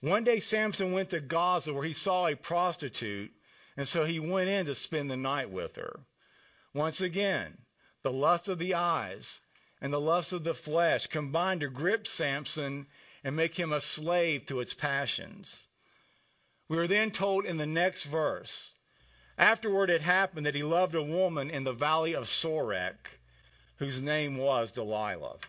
One 0.00 0.24
day 0.24 0.40
Samson 0.40 0.92
went 0.92 1.10
to 1.10 1.20
Gaza 1.20 1.74
where 1.74 1.84
he 1.84 1.92
saw 1.92 2.26
a 2.26 2.34
prostitute, 2.34 3.30
and 3.76 3.86
so 3.86 4.06
he 4.06 4.18
went 4.18 4.48
in 4.48 4.64
to 4.64 4.74
spend 4.74 5.10
the 5.10 5.18
night 5.18 5.50
with 5.50 5.76
her. 5.76 6.00
Once 6.72 7.02
again, 7.02 7.58
the 8.02 8.10
lust 8.10 8.48
of 8.48 8.58
the 8.58 8.72
eyes 8.72 9.42
and 9.82 9.92
the 9.92 10.00
lust 10.00 10.32
of 10.32 10.42
the 10.42 10.54
flesh 10.54 11.06
combined 11.06 11.60
to 11.60 11.68
grip 11.68 12.06
Samson 12.06 12.86
and 13.22 13.36
make 13.36 13.54
him 13.54 13.70
a 13.70 13.82
slave 13.82 14.46
to 14.46 14.60
its 14.60 14.72
passions. 14.72 15.66
We 16.66 16.78
are 16.78 16.86
then 16.86 17.10
told 17.10 17.44
in 17.44 17.58
the 17.58 17.66
next 17.66 18.04
verse 18.04 18.72
Afterward 19.36 19.90
it 19.90 20.00
happened 20.00 20.46
that 20.46 20.54
he 20.54 20.62
loved 20.62 20.94
a 20.94 21.02
woman 21.02 21.50
in 21.50 21.64
the 21.64 21.74
valley 21.74 22.14
of 22.14 22.24
Sorek, 22.24 23.20
whose 23.76 24.00
name 24.00 24.38
was 24.38 24.72
Delilah. 24.72 25.40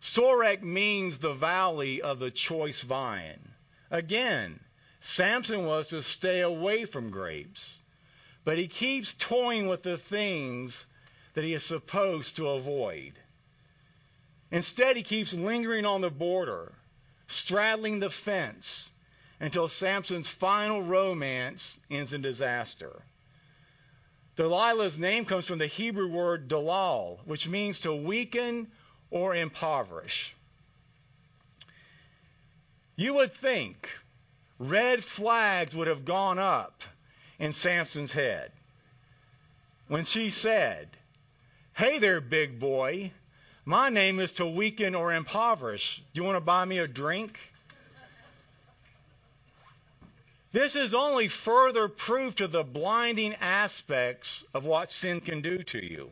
Sorek 0.00 0.62
means 0.62 1.18
the 1.18 1.34
valley 1.34 2.02
of 2.02 2.18
the 2.20 2.30
choice 2.30 2.82
vine. 2.82 3.52
Again, 3.90 4.60
Samson 5.00 5.64
was 5.66 5.88
to 5.88 6.02
stay 6.02 6.40
away 6.40 6.84
from 6.84 7.10
grapes, 7.10 7.80
but 8.44 8.58
he 8.58 8.68
keeps 8.68 9.14
toying 9.14 9.68
with 9.68 9.82
the 9.82 9.98
things 9.98 10.86
that 11.34 11.44
he 11.44 11.54
is 11.54 11.64
supposed 11.64 12.36
to 12.36 12.48
avoid. 12.48 13.12
Instead, 14.50 14.96
he 14.96 15.02
keeps 15.02 15.34
lingering 15.34 15.84
on 15.84 16.00
the 16.00 16.10
border, 16.10 16.72
straddling 17.26 18.00
the 18.00 18.10
fence, 18.10 18.92
until 19.40 19.68
Samson's 19.68 20.28
final 20.28 20.82
romance 20.82 21.78
ends 21.90 22.12
in 22.12 22.22
disaster. 22.22 23.02
Delilah's 24.36 24.98
name 24.98 25.24
comes 25.24 25.46
from 25.46 25.58
the 25.58 25.66
Hebrew 25.66 26.08
word 26.08 26.48
dalal, 26.48 27.20
which 27.24 27.48
means 27.48 27.80
to 27.80 27.94
weaken 27.94 28.70
or 29.10 29.34
impoverish. 29.34 30.34
You 32.96 33.14
would 33.14 33.32
think 33.32 33.88
red 34.58 35.04
flags 35.04 35.74
would 35.76 35.86
have 35.86 36.04
gone 36.04 36.38
up 36.38 36.82
in 37.38 37.52
Samson's 37.52 38.12
head 38.12 38.50
when 39.86 40.04
she 40.04 40.30
said, 40.30 40.88
Hey 41.74 41.98
there, 41.98 42.20
big 42.20 42.58
boy. 42.58 43.12
My 43.64 43.90
name 43.90 44.18
is 44.18 44.32
to 44.34 44.46
weaken 44.46 44.94
or 44.94 45.12
impoverish. 45.12 46.02
Do 46.12 46.20
you 46.20 46.24
want 46.24 46.36
to 46.36 46.40
buy 46.40 46.64
me 46.64 46.78
a 46.78 46.88
drink? 46.88 47.38
This 50.52 50.74
is 50.74 50.94
only 50.94 51.28
further 51.28 51.88
proof 51.88 52.36
to 52.36 52.48
the 52.48 52.64
blinding 52.64 53.34
aspects 53.34 54.44
of 54.54 54.64
what 54.64 54.90
sin 54.90 55.20
can 55.20 55.42
do 55.42 55.62
to 55.64 55.84
you. 55.84 56.10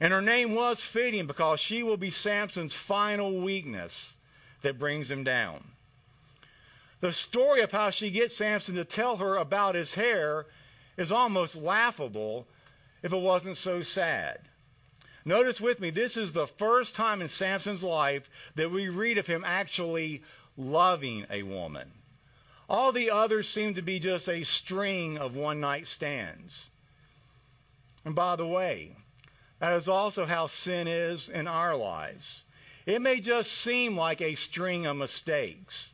And 0.00 0.12
her 0.12 0.22
name 0.22 0.54
was 0.54 0.84
fitting 0.84 1.26
because 1.26 1.58
she 1.58 1.82
will 1.82 1.96
be 1.96 2.10
Samson's 2.10 2.76
final 2.76 3.40
weakness 3.40 4.16
that 4.62 4.78
brings 4.78 5.10
him 5.10 5.24
down. 5.24 5.64
The 7.00 7.12
story 7.12 7.62
of 7.62 7.72
how 7.72 7.90
she 7.90 8.10
gets 8.10 8.36
Samson 8.36 8.74
to 8.76 8.84
tell 8.84 9.16
her 9.16 9.36
about 9.36 9.74
his 9.74 9.94
hair 9.94 10.46
is 10.96 11.12
almost 11.12 11.56
laughable 11.56 12.46
if 13.02 13.12
it 13.12 13.16
wasn't 13.16 13.56
so 13.56 13.82
sad. 13.82 14.40
Notice 15.24 15.60
with 15.60 15.78
me, 15.78 15.90
this 15.90 16.16
is 16.16 16.32
the 16.32 16.46
first 16.46 16.94
time 16.94 17.20
in 17.20 17.28
Samson's 17.28 17.84
life 17.84 18.30
that 18.54 18.70
we 18.70 18.88
read 18.88 19.18
of 19.18 19.26
him 19.26 19.44
actually 19.44 20.22
loving 20.56 21.26
a 21.30 21.42
woman. 21.42 21.90
All 22.68 22.92
the 22.92 23.10
others 23.10 23.48
seem 23.48 23.74
to 23.74 23.82
be 23.82 23.98
just 23.98 24.28
a 24.28 24.42
string 24.42 25.18
of 25.18 25.36
one 25.36 25.60
night 25.60 25.86
stands. 25.86 26.70
And 28.04 28.14
by 28.14 28.36
the 28.36 28.46
way, 28.46 28.96
that 29.60 29.72
is 29.74 29.88
also 29.88 30.24
how 30.24 30.46
sin 30.46 30.86
is 30.86 31.28
in 31.28 31.46
our 31.48 31.74
lives. 31.74 32.44
It 32.86 33.02
may 33.02 33.20
just 33.20 33.52
seem 33.52 33.96
like 33.96 34.20
a 34.20 34.34
string 34.34 34.86
of 34.86 34.96
mistakes, 34.96 35.92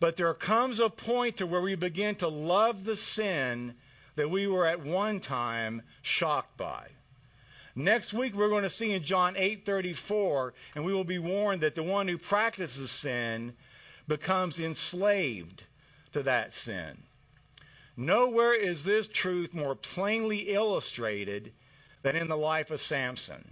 but 0.00 0.16
there 0.16 0.34
comes 0.34 0.80
a 0.80 0.90
point 0.90 1.38
to 1.38 1.46
where 1.46 1.60
we 1.60 1.74
begin 1.74 2.16
to 2.16 2.28
love 2.28 2.84
the 2.84 2.96
sin 2.96 3.74
that 4.16 4.30
we 4.30 4.46
were 4.46 4.66
at 4.66 4.84
one 4.84 5.20
time 5.20 5.82
shocked 6.02 6.56
by. 6.56 6.88
Next 7.74 8.12
week 8.12 8.34
we're 8.34 8.48
going 8.48 8.64
to 8.64 8.70
see 8.70 8.90
in 8.90 9.04
John 9.04 9.36
8:34 9.36 10.52
and 10.74 10.84
we 10.84 10.92
will 10.92 11.04
be 11.04 11.20
warned 11.20 11.60
that 11.60 11.76
the 11.76 11.82
one 11.84 12.08
who 12.08 12.18
practices 12.18 12.90
sin 12.90 13.54
becomes 14.08 14.58
enslaved 14.58 15.62
to 16.12 16.24
that 16.24 16.52
sin. 16.52 17.00
Nowhere 17.96 18.54
is 18.54 18.82
this 18.82 19.06
truth 19.06 19.54
more 19.54 19.76
plainly 19.76 20.52
illustrated 20.52 21.52
than 22.02 22.16
in 22.16 22.28
the 22.28 22.36
life 22.36 22.70
of 22.70 22.80
Samson. 22.80 23.46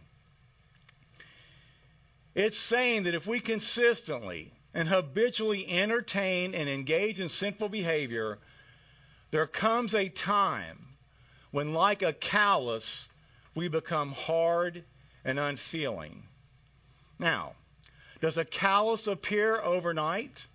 It's 2.35 2.59
saying 2.59 3.05
that 3.05 3.15
if 3.15 3.27
we 3.27 3.41
consistently 3.41 4.53
and 4.75 4.87
habitually 4.87 5.67
entertain 5.69 6.55
and 6.55 6.69
engage 6.69 7.19
in 7.19 7.29
sinful 7.29 7.71
behavior, 7.71 8.39
there 9.31 9.47
comes 9.47 9.95
a 9.95 10.09
time 10.09 10.79
when, 11.51 11.73
like 11.73 12.03
a 12.03 12.13
callus, 12.13 13.09
we 13.55 13.69
become 13.69 14.13
hard 14.13 14.85
and 15.25 15.39
unfeeling. 15.39 16.23
Now, 17.19 17.55
does 18.21 18.37
a 18.37 18.45
callus 18.45 19.07
appear 19.07 19.61
overnight? 19.61 20.47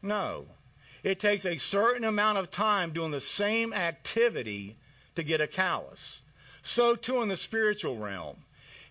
No. 0.00 0.46
It 1.02 1.20
takes 1.20 1.44
a 1.44 1.58
certain 1.58 2.04
amount 2.04 2.38
of 2.38 2.50
time 2.50 2.92
doing 2.92 3.10
the 3.10 3.20
same 3.20 3.72
activity 3.72 4.76
to 5.16 5.22
get 5.22 5.40
a 5.40 5.46
callus. 5.46 6.22
So 6.68 6.96
too 6.96 7.22
in 7.22 7.28
the 7.28 7.36
spiritual 7.38 7.96
realm. 7.96 8.36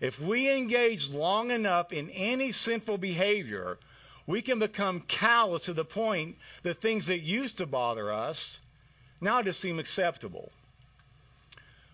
If 0.00 0.18
we 0.20 0.50
engage 0.50 1.10
long 1.10 1.52
enough 1.52 1.92
in 1.92 2.10
any 2.10 2.50
sinful 2.50 2.98
behavior, 2.98 3.78
we 4.26 4.42
can 4.42 4.58
become 4.58 4.98
callous 4.98 5.62
to 5.62 5.74
the 5.74 5.84
point 5.84 6.38
that 6.64 6.80
things 6.80 7.06
that 7.06 7.20
used 7.20 7.58
to 7.58 7.66
bother 7.66 8.12
us 8.12 8.60
now 9.20 9.42
just 9.42 9.60
seem 9.60 9.78
acceptable. 9.78 10.50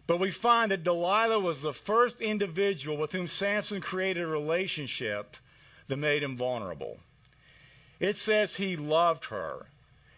But 0.06 0.20
we 0.20 0.30
find 0.30 0.70
that 0.70 0.84
Delilah 0.84 1.38
was 1.38 1.60
the 1.60 1.74
first 1.74 2.22
individual 2.22 2.96
with 2.96 3.12
whom 3.12 3.28
Samson 3.28 3.82
created 3.82 4.22
a 4.22 4.26
relationship 4.26 5.36
that 5.88 5.98
made 5.98 6.22
him 6.22 6.34
vulnerable. 6.34 6.98
It 8.00 8.16
says 8.16 8.56
he 8.56 8.76
loved 8.76 9.26
her, 9.26 9.66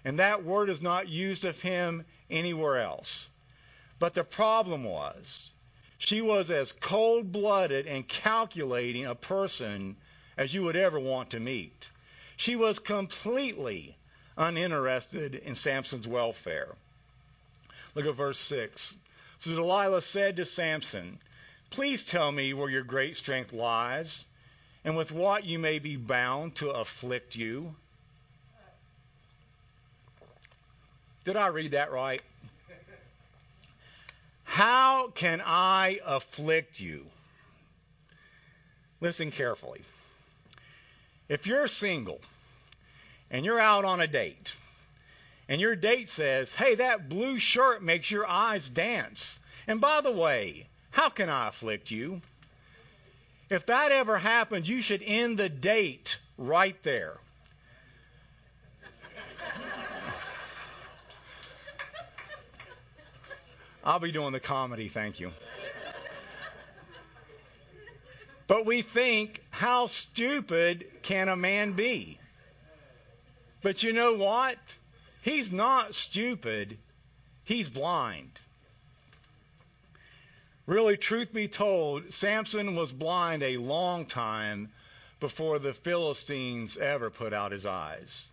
and 0.04 0.20
that 0.20 0.44
word 0.44 0.70
is 0.70 0.80
not 0.80 1.08
used 1.08 1.44
of 1.44 1.60
him 1.60 2.04
anywhere 2.30 2.80
else. 2.80 3.28
But 3.98 4.14
the 4.14 4.22
problem 4.22 4.84
was 4.84 5.52
she 5.98 6.20
was 6.20 6.50
as 6.50 6.72
cold 6.72 7.32
blooded 7.32 7.86
and 7.86 8.06
calculating 8.06 9.06
a 9.06 9.14
person 9.14 9.96
as 10.36 10.52
you 10.52 10.62
would 10.62 10.76
ever 10.76 11.00
want 11.00 11.30
to 11.30 11.40
meet. 11.40 11.90
She 12.36 12.56
was 12.56 12.78
completely 12.78 13.96
uninterested 14.36 15.34
in 15.34 15.54
Samson's 15.54 16.06
welfare. 16.06 16.74
Look 17.94 18.06
at 18.06 18.14
verse 18.14 18.38
6. 18.38 18.94
So 19.38 19.54
Delilah 19.54 20.02
said 20.02 20.36
to 20.36 20.44
Samson, 20.44 21.18
Please 21.70 22.04
tell 22.04 22.30
me 22.30 22.52
where 22.52 22.70
your 22.70 22.82
great 22.82 23.16
strength 23.16 23.52
lies, 23.52 24.26
and 24.84 24.96
with 24.96 25.10
what 25.10 25.44
you 25.44 25.58
may 25.58 25.78
be 25.78 25.96
bound 25.96 26.54
to 26.56 26.70
afflict 26.70 27.36
you. 27.36 27.74
Did 31.24 31.36
I 31.36 31.48
read 31.48 31.72
that 31.72 31.90
right? 31.90 32.22
How 34.56 35.08
can 35.08 35.42
I 35.44 36.00
afflict 36.02 36.80
you? 36.80 37.04
Listen 39.02 39.30
carefully. 39.30 39.82
If 41.28 41.46
you're 41.46 41.68
single 41.68 42.22
and 43.30 43.44
you're 43.44 43.60
out 43.60 43.84
on 43.84 44.00
a 44.00 44.06
date, 44.06 44.56
and 45.46 45.60
your 45.60 45.76
date 45.76 46.08
says, 46.08 46.54
hey, 46.54 46.76
that 46.76 47.10
blue 47.10 47.38
shirt 47.38 47.82
makes 47.82 48.10
your 48.10 48.26
eyes 48.26 48.70
dance. 48.70 49.40
And 49.66 49.78
by 49.78 50.00
the 50.00 50.10
way, 50.10 50.68
how 50.90 51.10
can 51.10 51.28
I 51.28 51.48
afflict 51.48 51.90
you? 51.90 52.22
If 53.50 53.66
that 53.66 53.92
ever 53.92 54.16
happens, 54.16 54.66
you 54.70 54.80
should 54.80 55.02
end 55.02 55.36
the 55.36 55.50
date 55.50 56.16
right 56.38 56.82
there. 56.82 57.18
I'll 63.86 64.00
be 64.00 64.10
doing 64.10 64.32
the 64.32 64.40
comedy, 64.40 64.88
thank 64.88 65.20
you. 65.20 65.30
But 68.48 68.66
we 68.66 68.82
think, 68.82 69.40
how 69.50 69.86
stupid 69.86 70.88
can 71.02 71.28
a 71.28 71.36
man 71.36 71.74
be? 71.74 72.18
But 73.62 73.84
you 73.84 73.92
know 73.92 74.14
what? 74.14 74.58
He's 75.22 75.52
not 75.52 75.94
stupid, 75.94 76.76
he's 77.44 77.68
blind. 77.68 78.40
Really, 80.66 80.96
truth 80.96 81.32
be 81.32 81.46
told, 81.46 82.12
Samson 82.12 82.74
was 82.74 82.90
blind 82.90 83.44
a 83.44 83.56
long 83.56 84.04
time 84.04 84.72
before 85.20 85.60
the 85.60 85.72
Philistines 85.72 86.76
ever 86.76 87.08
put 87.08 87.32
out 87.32 87.52
his 87.52 87.66
eyes. 87.66 88.30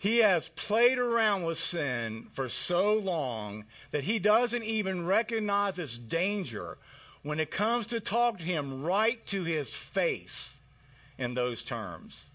He 0.00 0.18
has 0.18 0.48
played 0.50 0.98
around 0.98 1.42
with 1.42 1.58
sin 1.58 2.28
for 2.32 2.48
so 2.48 2.94
long 2.94 3.64
that 3.90 4.04
he 4.04 4.20
doesn't 4.20 4.62
even 4.62 5.06
recognize 5.06 5.78
its 5.78 5.98
danger 5.98 6.78
when 7.22 7.40
it 7.40 7.50
comes 7.50 7.88
to 7.88 7.98
talk 7.98 8.38
to 8.38 8.44
him 8.44 8.84
right 8.84 9.24
to 9.26 9.42
his 9.42 9.74
face 9.74 10.56
in 11.18 11.34
those 11.34 11.64
terms. 11.64 12.30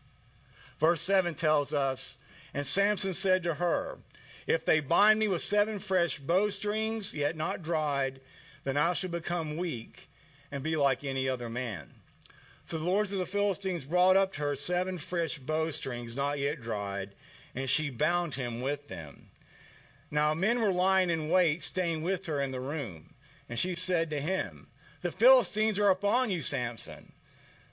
Verse 0.80 1.02
7 1.02 1.36
tells 1.36 1.74
us, 1.74 2.18
And 2.54 2.68
Samson 2.68 3.14
said 3.14 3.44
to 3.44 3.54
her, 3.54 3.98
If 4.46 4.66
they 4.66 4.82
bind 4.82 5.20
me 5.20 5.30
with 5.30 5.42
seven 5.42 5.80
fresh 5.80 6.20
bowstrings, 6.20 7.14
yet 7.14 7.38
not 7.38 7.64
dried, 7.64 8.20
then 8.66 8.76
I 8.76 8.92
shall 8.92 9.10
become 9.10 9.56
weak 9.56 10.10
and 10.52 10.64
be 10.64 10.76
like 10.76 11.06
any 11.06 11.30
other 11.30 11.50
man. 11.50 11.90
So 12.66 12.78
the 12.78 12.86
lords 12.86 13.14
of 13.14 13.20
the 13.20 13.26
Philistines 13.26 13.86
brought 13.86 14.18
up 14.18 14.34
to 14.34 14.42
her 14.42 14.56
seven 14.58 14.98
fresh 14.98 15.40
bowstrings, 15.40 16.18
not 16.18 16.40
yet 16.40 16.62
dried, 16.62 17.12
and 17.56 17.70
she 17.70 17.90
bound 17.90 18.36
him 18.36 18.62
with 18.62 18.88
them. 18.88 19.30
Now 20.12 20.34
men 20.34 20.62
were 20.62 20.72
lying 20.72 21.10
in 21.10 21.30
wait, 21.30 21.64
staying 21.64 22.04
with 22.04 22.26
her 22.28 22.42
in 22.42 22.52
the 22.52 22.60
room. 22.60 23.14
And 23.50 23.60
she 23.60 23.76
said 23.76 24.10
to 24.12 24.22
him, 24.22 24.68
The 25.02 25.12
Philistines 25.12 25.80
are 25.80 25.90
upon 25.90 26.30
you, 26.30 26.42
Samson. 26.42 27.12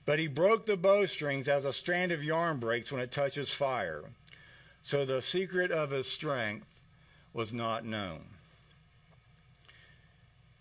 But 0.06 0.18
he 0.18 0.26
broke 0.26 0.66
the 0.66 0.76
bowstrings 0.76 1.48
as 1.48 1.64
a 1.64 1.72
strand 1.72 2.12
of 2.12 2.24
yarn 2.24 2.58
breaks 2.58 2.90
when 2.90 3.02
it 3.02 3.12
touches 3.12 3.52
fire. 3.52 4.02
So 4.82 5.04
the 5.04 5.22
secret 5.22 5.70
of 5.70 5.90
his 5.90 6.10
strength 6.10 6.66
was 7.32 7.52
not 7.52 7.84
known. 7.84 8.24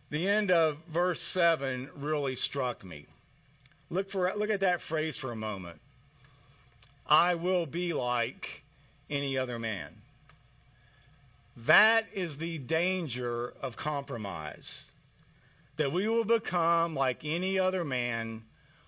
The 0.09 0.27
end 0.27 0.51
of 0.51 0.77
verse 0.87 1.21
7 1.21 1.89
really 1.95 2.35
struck 2.35 2.83
me. 2.83 3.05
Look, 3.89 4.09
for, 4.09 4.31
look 4.35 4.49
at 4.49 4.59
that 4.59 4.81
phrase 4.81 5.17
for 5.17 5.31
a 5.31 5.35
moment. 5.35 5.79
I 7.07 7.35
will 7.35 7.65
be 7.65 7.93
like 7.93 8.58
any 9.09 9.37
other 9.37 9.59
man. 9.59 9.93
That 11.65 12.05
is 12.13 12.37
the 12.37 12.57
danger 12.57 13.53
of 13.61 13.75
compromise. 13.75 14.89
That 15.77 15.91
we 15.91 16.07
will 16.07 16.25
become 16.25 16.95
like 16.95 17.25
any 17.25 17.59
other 17.59 17.83
man 17.83 18.43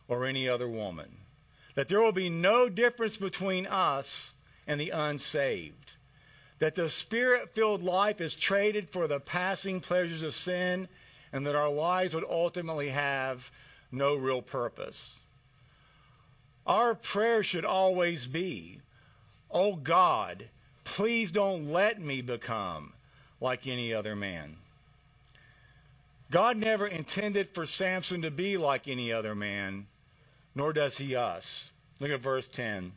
or 0.08 0.26
any 0.26 0.48
other 0.48 0.68
woman. 0.68 1.10
That 1.76 1.88
there 1.88 2.00
will 2.00 2.12
be 2.12 2.30
no 2.30 2.70
difference 2.70 3.18
between 3.18 3.66
us 3.66 4.36
and 4.68 4.80
the 4.80 4.92
unsaved. 4.92 5.92
That 6.60 6.76
the 6.76 6.90
spirit 6.90 7.56
filled 7.56 7.82
life 7.82 8.22
is 8.22 8.36
traded 8.36 8.90
for 8.90 9.08
the 9.08 9.20
passing 9.20 9.82
pleasures 9.82 10.24
of 10.24 10.34
sin, 10.34 10.88
and 11.34 11.48
that 11.48 11.56
our 11.56 11.70
lives 11.70 12.14
would 12.14 12.26
ultimately 12.30 12.90
have 12.90 13.50
no 13.92 14.16
real 14.16 14.42
purpose. 14.42 15.20
Our 16.66 16.94
prayer 16.94 17.42
should 17.42 17.66
always 17.66 18.26
be, 18.26 18.80
Oh 19.52 19.76
God, 19.76 20.48
Please 20.84 21.32
don't 21.32 21.72
let 21.72 22.02
me 22.02 22.22
become 22.22 22.92
like 23.40 23.66
any 23.66 23.94
other 23.94 24.14
man. 24.14 24.58
God 26.30 26.58
never 26.58 26.86
intended 26.86 27.48
for 27.50 27.66
Samson 27.66 28.24
to 28.24 28.32
be 28.32 28.58
like 28.58 28.90
any 28.90 29.14
other 29.14 29.34
man, 29.34 29.88
nor 30.54 30.74
does 30.74 30.98
he 30.98 31.16
us. 31.16 31.72
Look 32.02 32.12
at 32.12 32.20
verse 32.20 32.50
10. 32.50 32.92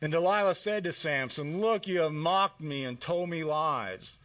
Then 0.00 0.10
Delilah 0.10 0.54
said 0.56 0.84
to 0.84 0.92
Samson, 0.92 1.60
Look, 1.60 1.86
you 1.86 2.00
have 2.00 2.12
mocked 2.12 2.60
me 2.60 2.84
and 2.84 3.00
told 3.00 3.30
me 3.30 3.44
lies. 3.44 4.18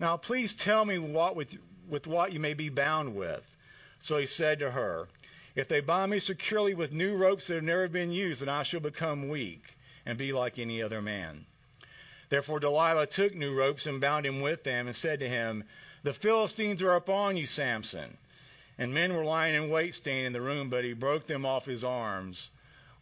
Now 0.00 0.16
please 0.16 0.54
tell 0.54 0.86
me 0.86 0.98
what 0.98 1.36
with, 1.36 1.54
with 1.86 2.06
what 2.06 2.32
you 2.32 2.40
may 2.40 2.54
be 2.54 2.70
bound 2.70 3.14
with. 3.14 3.56
So 4.00 4.16
he 4.16 4.26
said 4.26 4.60
to 4.60 4.70
her, 4.70 5.06
If 5.54 5.68
they 5.68 5.80
bind 5.80 6.12
me 6.12 6.20
securely 6.20 6.72
with 6.72 6.92
new 6.92 7.14
ropes 7.14 7.48
that 7.48 7.56
have 7.56 7.64
never 7.64 7.88
been 7.88 8.10
used, 8.10 8.40
then 8.40 8.48
I 8.48 8.62
shall 8.62 8.80
become 8.80 9.28
weak 9.28 9.74
and 10.08 10.16
be 10.16 10.32
like 10.32 10.58
any 10.58 10.82
other 10.82 11.02
man. 11.02 11.44
Therefore 12.30 12.60
Delilah 12.60 13.06
took 13.06 13.34
new 13.34 13.54
ropes 13.54 13.86
and 13.86 14.00
bound 14.00 14.24
him 14.24 14.40
with 14.40 14.64
them 14.64 14.86
and 14.86 14.96
said 14.96 15.20
to 15.20 15.28
him, 15.28 15.64
The 16.02 16.14
Philistines 16.14 16.82
are 16.82 16.96
upon 16.96 17.36
you, 17.36 17.44
Samson. 17.44 18.16
And 18.78 18.94
men 18.94 19.14
were 19.14 19.24
lying 19.24 19.54
in 19.54 19.68
wait 19.68 19.94
staying 19.94 20.24
in 20.24 20.32
the 20.32 20.40
room, 20.40 20.70
but 20.70 20.82
he 20.82 20.94
broke 20.94 21.26
them 21.26 21.44
off 21.44 21.66
his 21.66 21.84
arms 21.84 22.50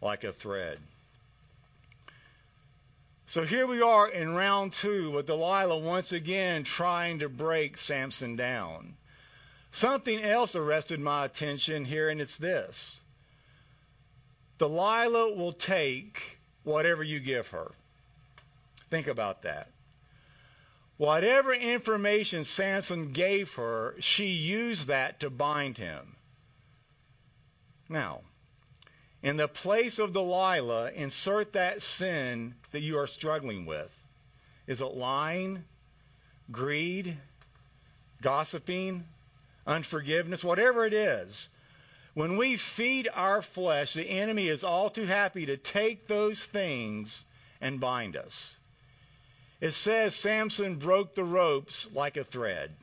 like 0.03 0.25
a 0.25 0.33
thread. 0.33 0.81
So 3.29 3.45
here 3.45 3.69
we 3.69 3.83
are 3.83 4.09
in 4.09 4.35
round 4.35 4.73
two 4.73 5.13
with 5.13 5.27
Delilah 5.27 5.79
once 5.79 6.11
again 6.11 6.65
trying 6.65 7.21
to 7.21 7.29
break 7.29 7.79
Samson 7.79 8.35
down. 8.35 8.97
Something 9.71 10.23
else 10.23 10.57
arrested 10.57 10.99
my 10.99 11.25
attention 11.25 11.85
here, 11.85 12.09
and 12.09 12.21
it's 12.21 12.37
this 12.37 13.01
Delilah 14.59 15.35
will 15.35 15.53
take 15.53 16.26
whatever 16.67 17.05
you 17.05 17.21
give 17.21 17.49
her. 17.49 17.71
Think 18.91 19.07
about 19.07 19.43
that. 19.43 19.69
Whatever 20.97 21.55
information 21.55 22.45
Samson 22.45 23.13
gave 23.13 23.55
her, 23.55 23.95
she 24.01 24.27
used 24.27 24.89
that 24.89 25.21
to 25.21 25.31
bind 25.31 25.79
him. 25.79 26.17
Now, 27.89 28.23
in 29.23 29.37
the 29.37 29.47
place 29.47 29.99
of 30.01 30.13
Delilah, 30.13 30.91
insert 30.93 31.53
that 31.53 31.83
sin 31.83 32.55
that 32.73 32.83
you 32.83 32.99
are 32.99 33.07
struggling 33.07 33.65
with. 33.67 33.97
Is 34.67 34.81
it 34.81 34.87
lying, 34.87 35.63
greed, 36.51 37.17
gossiping, 38.23 39.05
unforgiveness, 39.67 40.43
whatever 40.43 40.85
it 40.85 40.95
is? 40.95 41.49
When 42.17 42.39
we 42.39 42.57
feed 42.57 43.11
our 43.13 43.43
flesh, 43.43 43.93
the 43.93 44.09
enemy 44.09 44.49
is 44.49 44.65
all 44.65 44.89
too 44.89 45.05
happy 45.05 45.45
to 45.45 45.59
take 45.59 46.07
those 46.07 46.43
things 46.47 47.27
and 47.61 47.79
bind 47.79 48.17
us. 48.17 48.57
It 49.61 49.73
says 49.73 50.15
Samson 50.15 50.77
broke 50.77 51.15
the 51.15 51.25
ropes 51.25 51.93
like 51.93 52.17
a 52.17 52.25
thread. 52.25 52.75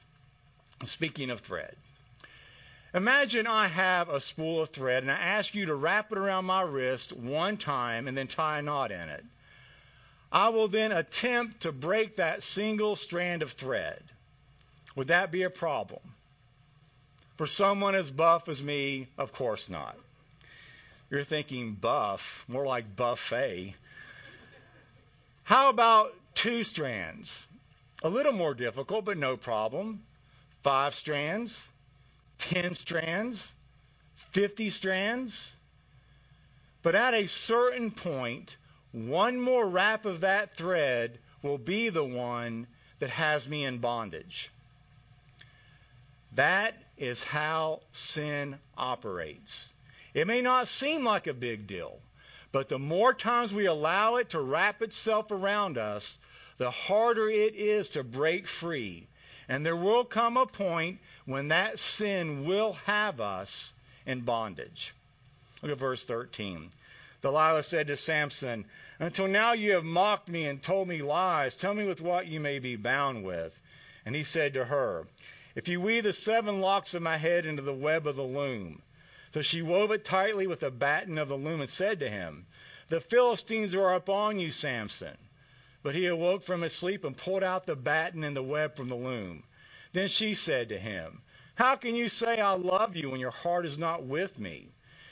Speaking 0.83 1.31
of 1.31 1.39
thread. 1.39 1.75
Imagine 2.93 3.47
I 3.47 3.69
have 3.69 4.07
a 4.07 4.21
spool 4.21 4.61
of 4.61 4.69
thread 4.69 5.01
and 5.01 5.11
I 5.11 5.17
ask 5.17 5.55
you 5.55 5.65
to 5.65 5.73
wrap 5.73 6.11
it 6.11 6.19
around 6.19 6.45
my 6.45 6.61
wrist 6.61 7.11
one 7.11 7.57
time 7.57 8.07
and 8.07 8.15
then 8.15 8.27
tie 8.27 8.59
a 8.59 8.61
knot 8.61 8.91
in 8.91 9.09
it. 9.09 9.25
I 10.31 10.49
will 10.49 10.67
then 10.67 10.91
attempt 10.91 11.61
to 11.61 11.71
break 11.71 12.17
that 12.17 12.43
single 12.43 12.95
strand 12.95 13.41
of 13.41 13.53
thread. 13.53 14.03
Would 14.95 15.07
that 15.07 15.31
be 15.31 15.41
a 15.41 15.49
problem? 15.49 16.01
For 17.37 17.47
someone 17.47 17.95
as 17.95 18.11
buff 18.11 18.47
as 18.47 18.61
me, 18.61 19.07
of 19.17 19.33
course 19.33 19.69
not. 19.69 19.97
You're 21.09 21.23
thinking 21.23 21.73
buff, 21.73 22.45
more 22.47 22.65
like 22.65 22.95
buffet. 22.95 23.75
How 25.43 25.69
about 25.69 26.13
two 26.35 26.63
strands. 26.63 27.45
A 28.03 28.09
little 28.09 28.33
more 28.33 28.53
difficult, 28.53 29.05
but 29.05 29.17
no 29.17 29.37
problem. 29.37 30.03
Five 30.61 30.93
strands, 30.95 31.67
10 32.39 32.75
strands, 32.75 33.53
50 34.31 34.69
strands. 34.69 35.55
But 36.81 36.95
at 36.95 37.13
a 37.13 37.27
certain 37.27 37.91
point, 37.91 38.57
one 38.91 39.39
more 39.39 39.67
wrap 39.67 40.05
of 40.05 40.21
that 40.21 40.55
thread 40.55 41.17
will 41.41 41.57
be 41.57 41.89
the 41.89 42.03
one 42.03 42.67
that 42.99 43.09
has 43.09 43.47
me 43.47 43.65
in 43.65 43.79
bondage. 43.79 44.49
That 46.33 46.75
is 46.97 47.23
how 47.23 47.81
sin 47.91 48.59
operates. 48.77 49.73
It 50.13 50.27
may 50.27 50.41
not 50.41 50.67
seem 50.67 51.03
like 51.03 51.27
a 51.27 51.33
big 51.33 51.67
deal, 51.67 51.99
but 52.51 52.69
the 52.69 52.79
more 52.79 53.13
times 53.13 53.53
we 53.53 53.65
allow 53.65 54.15
it 54.17 54.29
to 54.31 54.39
wrap 54.39 54.81
itself 54.81 55.31
around 55.31 55.77
us, 55.77 56.19
the 56.57 56.69
harder 56.69 57.29
it 57.29 57.55
is 57.55 57.89
to 57.89 58.03
break 58.03 58.47
free. 58.47 59.07
And 59.49 59.65
there 59.65 59.75
will 59.75 60.05
come 60.05 60.37
a 60.37 60.45
point 60.45 60.99
when 61.25 61.49
that 61.49 61.79
sin 61.79 62.45
will 62.45 62.73
have 62.85 63.19
us 63.19 63.73
in 64.05 64.21
bondage. 64.21 64.93
Look 65.61 65.71
at 65.71 65.77
verse 65.77 66.03
13. 66.03 66.71
Delilah 67.21 67.63
said 67.63 67.87
to 67.87 67.97
Samson, 67.97 68.65
Until 68.99 69.27
now 69.27 69.53
you 69.53 69.73
have 69.73 69.85
mocked 69.85 70.27
me 70.27 70.45
and 70.45 70.61
told 70.61 70.87
me 70.87 71.01
lies. 71.01 71.55
Tell 71.55 71.73
me 71.73 71.85
with 71.85 72.01
what 72.01 72.27
you 72.27 72.39
may 72.39 72.59
be 72.59 72.75
bound 72.75 73.23
with. 73.23 73.59
And 74.05 74.13
he 74.13 74.23
said 74.23 74.53
to 74.55 74.65
her, 74.65 75.07
If 75.55 75.67
you 75.67 75.79
weave 75.79 76.03
the 76.03 76.13
seven 76.13 76.61
locks 76.61 76.95
of 76.95 77.03
my 77.03 77.17
head 77.17 77.45
into 77.45 77.61
the 77.61 77.73
web 77.75 78.07
of 78.07 78.15
the 78.15 78.23
loom. 78.23 78.81
So 79.33 79.43
she 79.43 79.61
wove 79.61 79.91
it 79.91 80.03
tightly 80.03 80.47
with 80.47 80.61
the 80.61 80.71
batten 80.71 81.19
of 81.19 81.27
the 81.27 81.37
loom 81.37 81.61
and 81.61 81.69
said 81.69 81.99
to 81.99 82.09
him, 82.09 82.47
The 82.87 82.99
Philistines 82.99 83.75
are 83.75 83.93
upon 83.93 84.39
you, 84.39 84.49
Samson. 84.49 85.15
But 85.83 85.93
he 85.93 86.07
awoke 86.07 86.41
from 86.41 86.61
his 86.61 86.73
sleep 86.73 87.03
and 87.03 87.15
pulled 87.15 87.43
out 87.43 87.67
the 87.67 87.75
batten 87.75 88.23
and 88.23 88.35
the 88.35 88.41
web 88.41 88.75
from 88.75 88.89
the 88.89 88.95
loom. 88.95 89.43
Then 89.91 90.07
she 90.07 90.33
said 90.33 90.69
to 90.69 90.79
him, 90.79 91.21
How 91.53 91.75
can 91.75 91.95
you 91.95 92.09
say 92.09 92.39
I 92.39 92.53
love 92.53 92.95
you 92.95 93.11
when 93.11 93.19
your 93.19 93.31
heart 93.31 93.67
is 93.67 93.77
not 93.77 94.03
with 94.03 94.39
me? 94.39 94.69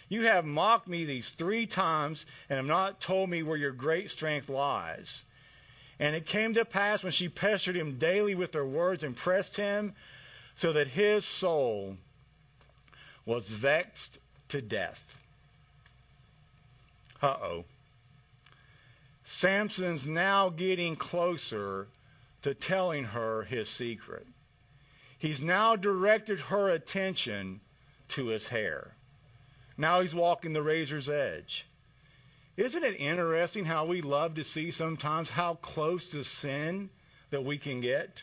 You 0.10 0.24
have 0.24 0.44
mocked 0.44 0.88
me 0.88 1.06
these 1.06 1.30
three 1.30 1.68
times 1.68 2.26
and 2.50 2.58
have 2.58 2.66
not 2.66 3.00
told 3.00 3.30
me 3.30 3.44
where 3.44 3.58
your 3.58 3.72
great 3.72 4.10
strength 4.10 4.50
lies. 4.50 5.24
And 6.00 6.16
it 6.16 6.26
came 6.26 6.56
to 6.56 6.66
pass 6.66 7.04
when 7.04 7.12
she 7.12 7.30
pestered 7.30 7.76
him 7.76 8.00
daily 8.00 8.34
with 8.34 8.56
her 8.56 8.66
words 8.66 9.04
and 9.04 9.16
pressed 9.16 9.56
him, 9.56 9.94
so 10.62 10.74
that 10.74 10.88
his 10.88 11.26
soul 11.26 11.98
was 13.26 13.50
vexed 13.50 14.20
to 14.48 14.62
death. 14.62 15.18
Uh 17.20 17.36
oh. 17.42 17.66
Samson's 19.24 20.06
now 20.06 20.50
getting 20.50 20.96
closer 20.96 21.88
to 22.44 22.54
telling 22.54 23.06
her 23.06 23.42
his 23.42 23.70
secret. 23.70 24.28
He's 25.18 25.42
now 25.42 25.78
directed 25.78 26.40
her 26.42 26.70
attention 26.70 27.60
to 28.10 28.28
his 28.28 28.48
hair. 28.48 28.94
Now 29.80 30.02
he's 30.02 30.14
walking 30.14 30.54
the 30.54 30.62
razor's 30.62 31.10
edge. 31.10 31.66
Isn't 32.56 32.84
it 32.84 33.00
interesting 33.00 33.66
how 33.66 33.86
we 33.86 34.02
love 34.02 34.36
to 34.36 34.44
see 34.44 34.70
sometimes 34.70 35.28
how 35.28 35.56
close 35.56 36.12
to 36.12 36.24
sin 36.24 36.92
that 37.32 37.44
we 37.44 37.58
can 37.58 37.82
get? 37.82 38.22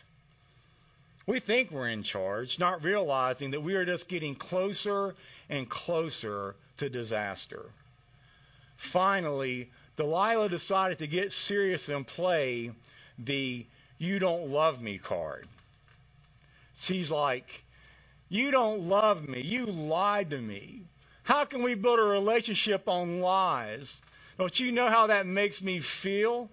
We 1.29 1.39
think 1.39 1.69
we're 1.69 1.89
in 1.89 2.01
charge, 2.01 2.57
not 2.57 2.83
realizing 2.83 3.51
that 3.51 3.61
we 3.61 3.75
are 3.75 3.85
just 3.85 4.07
getting 4.07 4.33
closer 4.33 5.13
and 5.47 5.69
closer 5.69 6.55
to 6.77 6.89
disaster. 6.89 7.65
Finally, 8.77 9.69
Delilah 9.95 10.49
decided 10.49 10.97
to 10.97 11.05
get 11.05 11.31
serious 11.31 11.87
and 11.87 12.07
play 12.07 12.71
the 13.19 13.63
you 13.99 14.17
don't 14.17 14.47
love 14.47 14.81
me 14.81 14.97
card. 14.97 15.47
She's 16.79 17.11
like, 17.11 17.63
you 18.29 18.49
don't 18.49 18.89
love 18.89 19.29
me. 19.29 19.41
You 19.41 19.67
lied 19.67 20.31
to 20.31 20.39
me. 20.39 20.81
How 21.21 21.45
can 21.45 21.61
we 21.61 21.75
build 21.75 21.99
a 21.99 22.03
relationship 22.05 22.89
on 22.89 23.21
lies? 23.21 24.01
Don't 24.39 24.59
you 24.59 24.71
know 24.71 24.87
how 24.87 25.05
that 25.05 25.27
makes 25.27 25.61
me 25.61 25.79
feel? 25.79 26.49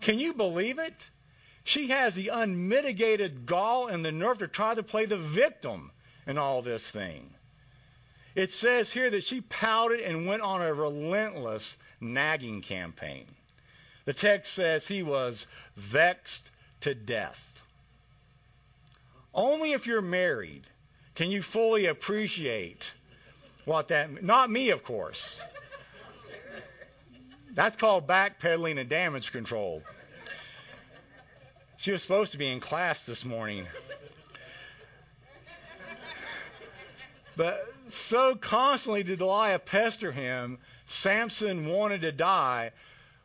Can 0.00 0.18
you 0.18 0.34
believe 0.34 0.80
it? 0.80 1.08
She 1.64 1.88
has 1.88 2.14
the 2.14 2.28
unmitigated 2.28 3.46
gall 3.46 3.86
and 3.86 4.04
the 4.04 4.12
nerve 4.12 4.38
to 4.38 4.48
try 4.48 4.74
to 4.74 4.82
play 4.82 5.04
the 5.04 5.16
victim 5.16 5.90
in 6.26 6.38
all 6.38 6.62
this 6.62 6.90
thing. 6.90 7.32
It 8.34 8.52
says 8.52 8.90
here 8.90 9.10
that 9.10 9.24
she 9.24 9.42
pouted 9.42 10.00
and 10.00 10.26
went 10.26 10.42
on 10.42 10.62
a 10.62 10.72
relentless 10.72 11.76
nagging 12.00 12.62
campaign. 12.62 13.26
The 14.04 14.14
text 14.14 14.52
says 14.52 14.88
he 14.88 15.02
was 15.02 15.46
vexed 15.76 16.50
to 16.80 16.94
death. 16.94 17.48
Only 19.34 19.72
if 19.72 19.86
you're 19.86 20.02
married 20.02 20.62
can 21.14 21.30
you 21.30 21.42
fully 21.42 21.86
appreciate 21.86 22.92
what 23.64 23.88
that 23.88 24.22
not 24.22 24.50
me 24.50 24.70
of 24.70 24.82
course. 24.82 25.42
That's 27.54 27.76
called 27.76 28.06
backpedaling 28.06 28.78
and 28.78 28.88
damage 28.88 29.30
control. 29.30 29.82
She 31.82 31.90
was 31.90 32.00
supposed 32.00 32.30
to 32.30 32.38
be 32.38 32.46
in 32.46 32.60
class 32.60 33.06
this 33.06 33.24
morning. 33.24 33.66
But 37.36 37.66
so 37.88 38.36
constantly 38.36 39.02
did 39.02 39.18
Delilah 39.18 39.58
pester 39.58 40.12
him, 40.12 40.58
Samson 40.86 41.66
wanted 41.66 42.02
to 42.02 42.12
die, 42.12 42.70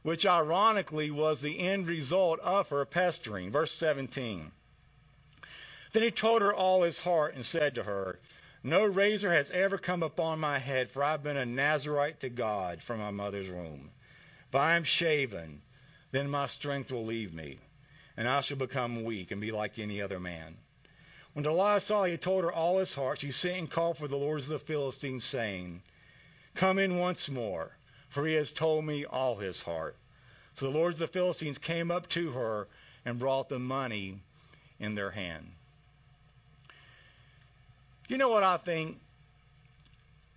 which 0.02 0.26
ironically 0.26 1.12
was 1.12 1.39
the 1.39 1.60
end 1.60 1.88
result 1.88 2.39
of 2.39 2.70
her 2.70 2.84
pestering. 2.86 3.52
Verse 3.52 3.72
17. 3.74 4.52
Then 5.93 6.02
he 6.02 6.10
told 6.10 6.41
her 6.41 6.52
all 6.52 6.82
his 6.82 7.00
heart 7.00 7.36
and 7.36 7.46
said 7.46 7.76
to 7.76 7.84
her, 7.84 8.17
No 8.63 8.86
razor 8.86 9.32
has 9.32 9.52
ever 9.52 9.78
come 9.78 10.02
upon 10.02 10.39
my 10.39 10.58
head, 10.58 10.89
for 10.89 11.04
I've 11.04 11.22
been 11.22 11.38
a 11.38 11.46
Nazarite 11.46 12.22
to 12.22 12.30
God 12.30 12.82
from 12.82 12.98
my 12.98 13.12
mother's 13.12 13.52
womb. 13.52 13.91
If 14.50 14.56
I 14.56 14.76
am 14.78 14.84
shaven, 14.84 15.62
then 16.10 16.28
my 16.28 16.48
strength 16.48 16.91
will 16.91 17.06
leave 17.06 17.36
me, 17.36 17.60
and 18.17 18.27
I 18.27 18.41
shall 18.41 18.58
become 18.58 19.03
weak 19.03 19.32
and 19.32 19.39
be 19.39 19.51
like 19.51 19.80
any 19.80 20.01
other 20.01 20.19
man. 20.19 20.58
When 21.34 21.43
Delilah 21.43 21.80
saw 21.82 22.03
he 22.03 22.12
had 22.12 22.21
told 22.21 22.43
her 22.43 22.51
all 22.51 22.80
his 22.80 22.95
heart, 22.95 23.21
she 23.21 23.30
sent 23.32 23.58
and 23.58 23.69
called 23.69 23.99
for 23.99 24.08
the 24.08 24.17
lords 24.17 24.45
of 24.45 24.60
the 24.60 24.65
Philistines, 24.65 25.23
saying, 25.23 25.84
Come 26.56 26.80
in 26.80 26.97
once 26.97 27.30
more, 27.30 27.71
for 28.10 28.25
he 28.25 28.34
has 28.34 28.51
told 28.51 28.86
me 28.86 29.06
all 29.06 29.36
his 29.36 29.62
heart. 29.62 29.95
So 30.56 30.65
the 30.65 30.77
lords 30.77 30.95
of 30.95 31.01
the 31.01 31.13
Philistines 31.13 31.60
came 31.60 31.91
up 31.91 32.10
to 32.10 32.32
her 32.32 32.67
and 33.06 33.19
brought 33.19 33.49
the 33.49 33.60
money 33.60 34.17
in 34.80 34.95
their 34.95 35.12
hand. 35.12 35.51
You 38.08 38.17
know 38.17 38.30
what 38.30 38.43
I 38.43 38.58
think? 38.58 38.99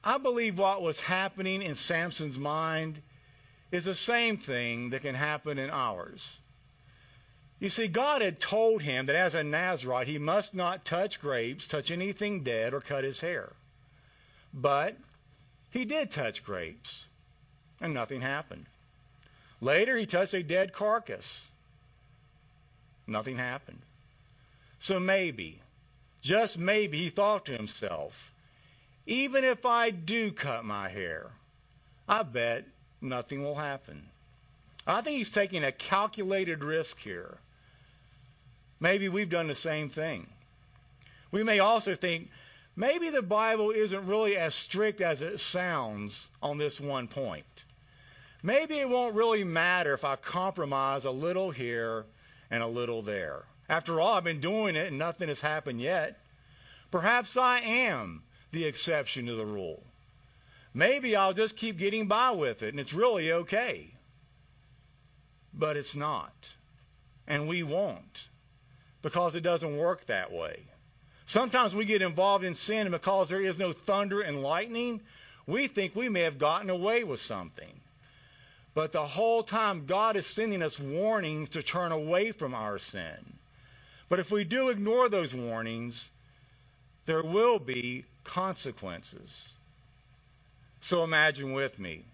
I 0.02 0.18
believe 0.18 0.58
what 0.58 0.82
was 0.82 0.98
happening 1.00 1.62
in 1.62 1.76
Samson's 1.76 2.38
mind 2.38 3.00
is 3.70 3.84
the 3.84 3.94
same 3.94 4.38
thing 4.38 4.90
that 4.90 5.02
can 5.02 5.14
happen 5.14 5.58
in 5.58 5.70
ours. 5.70 6.39
You 7.60 7.68
see, 7.68 7.88
God 7.88 8.22
had 8.22 8.40
told 8.40 8.80
him 8.80 9.06
that 9.06 9.16
as 9.16 9.34
a 9.34 9.44
Nazarite, 9.44 10.08
he 10.08 10.18
must 10.18 10.54
not 10.54 10.86
touch 10.86 11.20
grapes, 11.20 11.66
touch 11.66 11.90
anything 11.90 12.42
dead, 12.42 12.72
or 12.72 12.80
cut 12.80 13.04
his 13.04 13.20
hair. 13.20 13.52
But 14.54 14.96
he 15.70 15.84
did 15.84 16.10
touch 16.10 16.42
grapes, 16.42 17.06
and 17.78 17.92
nothing 17.92 18.22
happened. 18.22 18.64
Later, 19.60 19.94
he 19.98 20.06
touched 20.06 20.32
a 20.32 20.42
dead 20.42 20.72
carcass. 20.72 21.50
Nothing 23.06 23.36
happened. 23.36 23.82
So 24.78 24.98
maybe, 24.98 25.60
just 26.22 26.56
maybe, 26.56 26.96
he 26.96 27.10
thought 27.10 27.44
to 27.46 27.52
himself, 27.52 28.32
even 29.06 29.44
if 29.44 29.66
I 29.66 29.90
do 29.90 30.32
cut 30.32 30.64
my 30.64 30.88
hair, 30.88 31.26
I 32.08 32.22
bet 32.22 32.64
nothing 33.02 33.42
will 33.42 33.54
happen. 33.54 34.08
I 34.86 35.02
think 35.02 35.18
he's 35.18 35.30
taking 35.30 35.62
a 35.62 35.72
calculated 35.72 36.64
risk 36.64 36.98
here. 36.98 37.36
Maybe 38.80 39.10
we've 39.10 39.28
done 39.28 39.46
the 39.46 39.54
same 39.54 39.90
thing. 39.90 40.26
We 41.30 41.44
may 41.44 41.58
also 41.58 41.94
think 41.94 42.30
maybe 42.74 43.10
the 43.10 43.20
Bible 43.22 43.70
isn't 43.70 44.06
really 44.06 44.38
as 44.38 44.54
strict 44.54 45.02
as 45.02 45.20
it 45.20 45.38
sounds 45.38 46.30
on 46.42 46.56
this 46.56 46.80
one 46.80 47.06
point. 47.06 47.64
Maybe 48.42 48.78
it 48.78 48.88
won't 48.88 49.14
really 49.14 49.44
matter 49.44 49.92
if 49.92 50.04
I 50.04 50.16
compromise 50.16 51.04
a 51.04 51.10
little 51.10 51.50
here 51.50 52.06
and 52.50 52.62
a 52.62 52.66
little 52.66 53.02
there. 53.02 53.44
After 53.68 54.00
all, 54.00 54.14
I've 54.14 54.24
been 54.24 54.40
doing 54.40 54.76
it 54.76 54.88
and 54.88 54.98
nothing 54.98 55.28
has 55.28 55.42
happened 55.42 55.82
yet. 55.82 56.18
Perhaps 56.90 57.36
I 57.36 57.60
am 57.60 58.22
the 58.50 58.64
exception 58.64 59.26
to 59.26 59.34
the 59.34 59.46
rule. 59.46 59.82
Maybe 60.72 61.14
I'll 61.14 61.34
just 61.34 61.56
keep 61.58 61.76
getting 61.76 62.08
by 62.08 62.30
with 62.30 62.62
it 62.62 62.70
and 62.70 62.80
it's 62.80 62.94
really 62.94 63.30
okay. 63.30 63.92
But 65.52 65.76
it's 65.76 65.94
not. 65.94 66.54
And 67.26 67.46
we 67.46 67.62
won't 67.62 68.29
because 69.02 69.34
it 69.34 69.42
doesn't 69.42 69.76
work 69.76 70.06
that 70.06 70.32
way. 70.32 70.60
Sometimes 71.26 71.74
we 71.74 71.84
get 71.84 72.02
involved 72.02 72.44
in 72.44 72.54
sin 72.54 72.86
and 72.86 72.90
because 72.90 73.28
there 73.28 73.40
is 73.40 73.58
no 73.58 73.72
thunder 73.72 74.20
and 74.20 74.42
lightning, 74.42 75.00
we 75.46 75.68
think 75.68 75.94
we 75.94 76.08
may 76.08 76.22
have 76.22 76.38
gotten 76.38 76.70
away 76.70 77.04
with 77.04 77.20
something. 77.20 77.80
But 78.74 78.92
the 78.92 79.06
whole 79.06 79.42
time, 79.42 79.86
God 79.86 80.16
is 80.16 80.26
sending 80.26 80.62
us 80.62 80.78
warnings 80.78 81.50
to 81.50 81.62
turn 81.62 81.92
away 81.92 82.32
from 82.32 82.54
our 82.54 82.78
sin. 82.78 83.38
But 84.08 84.18
if 84.18 84.30
we 84.30 84.44
do 84.44 84.68
ignore 84.70 85.08
those 85.08 85.34
warnings, 85.34 86.10
there 87.06 87.22
will 87.22 87.58
be 87.58 88.04
consequences. 88.24 89.54
So 90.80 91.04
imagine 91.04 91.52
with 91.52 91.78
me 91.78 92.04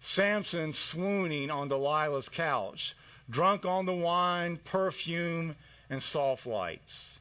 Samson 0.00 0.72
swooning 0.72 1.50
on 1.50 1.68
Delilah's 1.68 2.28
couch, 2.28 2.94
drunk 3.28 3.64
on 3.64 3.86
the 3.86 3.94
wine, 3.94 4.56
perfume, 4.64 5.56
and 5.90 6.02
soft 6.02 6.46
lights. 6.46 7.18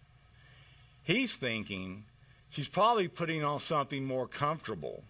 He's 1.03 1.35
thinking 1.35 2.03
she's 2.49 2.67
probably 2.67 3.07
putting 3.07 3.43
on 3.43 3.59
something 3.59 4.05
more 4.05 4.27
comfortable. 4.27 5.03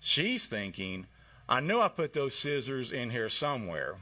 She's 0.00 0.46
thinking, 0.46 1.06
I 1.48 1.60
know 1.60 1.80
I 1.80 1.88
put 1.88 2.12
those 2.12 2.34
scissors 2.34 2.92
in 2.92 3.10
here 3.10 3.28
somewhere. 3.28 3.96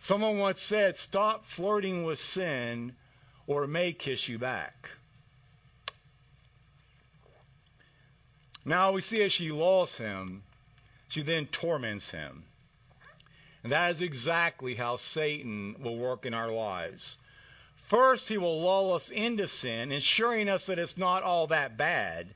Someone 0.00 0.38
once 0.38 0.60
said, 0.60 0.96
Stop 0.96 1.44
flirting 1.44 2.04
with 2.04 2.18
sin 2.18 2.94
or 3.46 3.64
it 3.64 3.68
may 3.68 3.92
kiss 3.92 4.28
you 4.28 4.38
back. 4.38 4.90
Now 8.64 8.92
we 8.92 9.00
see 9.00 9.22
as 9.22 9.32
she 9.32 9.52
lulls 9.52 9.96
him, 9.96 10.42
she 11.08 11.22
then 11.22 11.46
torments 11.46 12.10
him. 12.10 12.44
And 13.66 13.72
that 13.72 13.90
is 13.90 14.00
exactly 14.00 14.76
how 14.76 14.94
Satan 14.94 15.74
will 15.80 15.96
work 15.96 16.24
in 16.24 16.34
our 16.34 16.52
lives. 16.52 17.18
First, 17.74 18.28
he 18.28 18.38
will 18.38 18.60
lull 18.60 18.92
us 18.92 19.10
into 19.10 19.48
sin, 19.48 19.90
ensuring 19.90 20.48
us 20.48 20.66
that 20.66 20.78
it's 20.78 20.96
not 20.96 21.24
all 21.24 21.48
that 21.48 21.76
bad. 21.76 22.32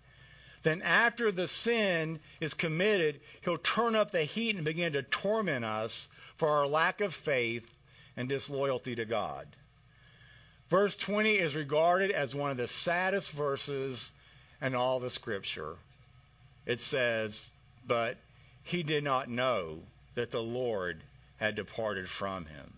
Then, 0.64 0.82
after 0.82 1.30
the 1.30 1.46
sin 1.46 2.18
is 2.40 2.54
committed, 2.54 3.20
he'll 3.42 3.58
turn 3.58 3.94
up 3.94 4.10
the 4.10 4.24
heat 4.24 4.56
and 4.56 4.64
begin 4.64 4.94
to 4.94 5.04
torment 5.04 5.64
us 5.64 6.08
for 6.34 6.48
our 6.48 6.66
lack 6.66 7.00
of 7.00 7.14
faith 7.14 7.72
and 8.16 8.28
disloyalty 8.28 8.96
to 8.96 9.04
God. 9.04 9.46
Verse 10.68 10.96
20 10.96 11.38
is 11.38 11.54
regarded 11.54 12.10
as 12.10 12.34
one 12.34 12.50
of 12.50 12.56
the 12.56 12.66
saddest 12.66 13.30
verses 13.30 14.10
in 14.60 14.74
all 14.74 14.98
the 14.98 15.10
Scripture. 15.10 15.76
It 16.66 16.80
says, 16.80 17.52
But 17.86 18.16
he 18.64 18.82
did 18.82 19.04
not 19.04 19.30
know 19.30 19.78
that 20.16 20.32
the 20.32 20.42
Lord 20.42 21.00
had 21.40 21.54
departed 21.54 22.08
from 22.08 22.44
him. 22.44 22.72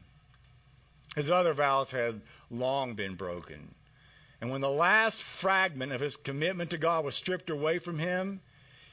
His 1.17 1.29
other 1.29 1.53
vows 1.53 1.91
had 1.91 2.21
long 2.51 2.95
been 2.95 3.17
broken. 3.17 3.75
And 4.41 4.51
when 4.51 4.61
the 4.61 4.71
last 4.71 5.23
fragment 5.23 5.93
of 5.93 6.01
his 6.01 6.17
commitment 6.17 6.71
to 6.71 6.79
God 6.79 7.05
was 7.05 7.17
stripped 7.17 7.51
away 7.51 7.81
from 7.81 7.99
him, 7.99 8.41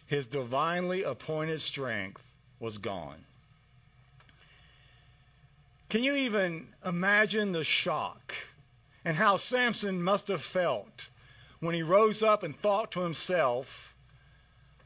his 0.07 0.25
divinely 0.25 1.03
appointed 1.03 1.61
strength 1.61 2.21
was 2.59 2.79
gone. 2.79 3.23
Can 5.89 6.03
you 6.03 6.15
even 6.15 6.67
imagine 6.83 7.51
the 7.51 7.63
shock 7.63 8.33
and 9.05 9.15
how 9.15 9.37
Samson 9.37 10.03
must 10.03 10.27
have 10.27 10.43
felt 10.43 11.07
when 11.59 11.75
he 11.75 11.83
rose 11.83 12.23
up 12.23 12.41
and 12.43 12.59
thought 12.59 12.91
to 12.93 13.01
himself, 13.01 13.95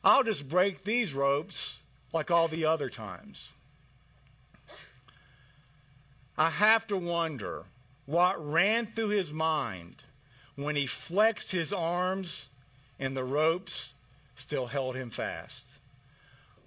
I'll 0.04 0.24
just 0.24 0.48
break 0.48 0.84
these 0.84 1.14
ropes 1.14 1.82
like 2.12 2.32
all 2.32 2.48
the 2.48 2.66
other 2.66 2.90
times. 2.90 3.52
I 6.38 6.50
have 6.50 6.88
to 6.88 6.98
wonder 6.98 7.64
what 8.06 8.52
ran 8.52 8.88
through 8.88 9.10
his 9.10 9.32
mind 9.32 9.96
when 10.56 10.76
he 10.76 10.88
flexed 10.88 11.52
his 11.52 11.72
arms 11.72 12.50
and 13.00 13.16
the 13.16 13.24
ropes 13.24 13.94
still 14.36 14.66
held 14.66 14.96
him 14.96 15.10
fast. 15.10 15.66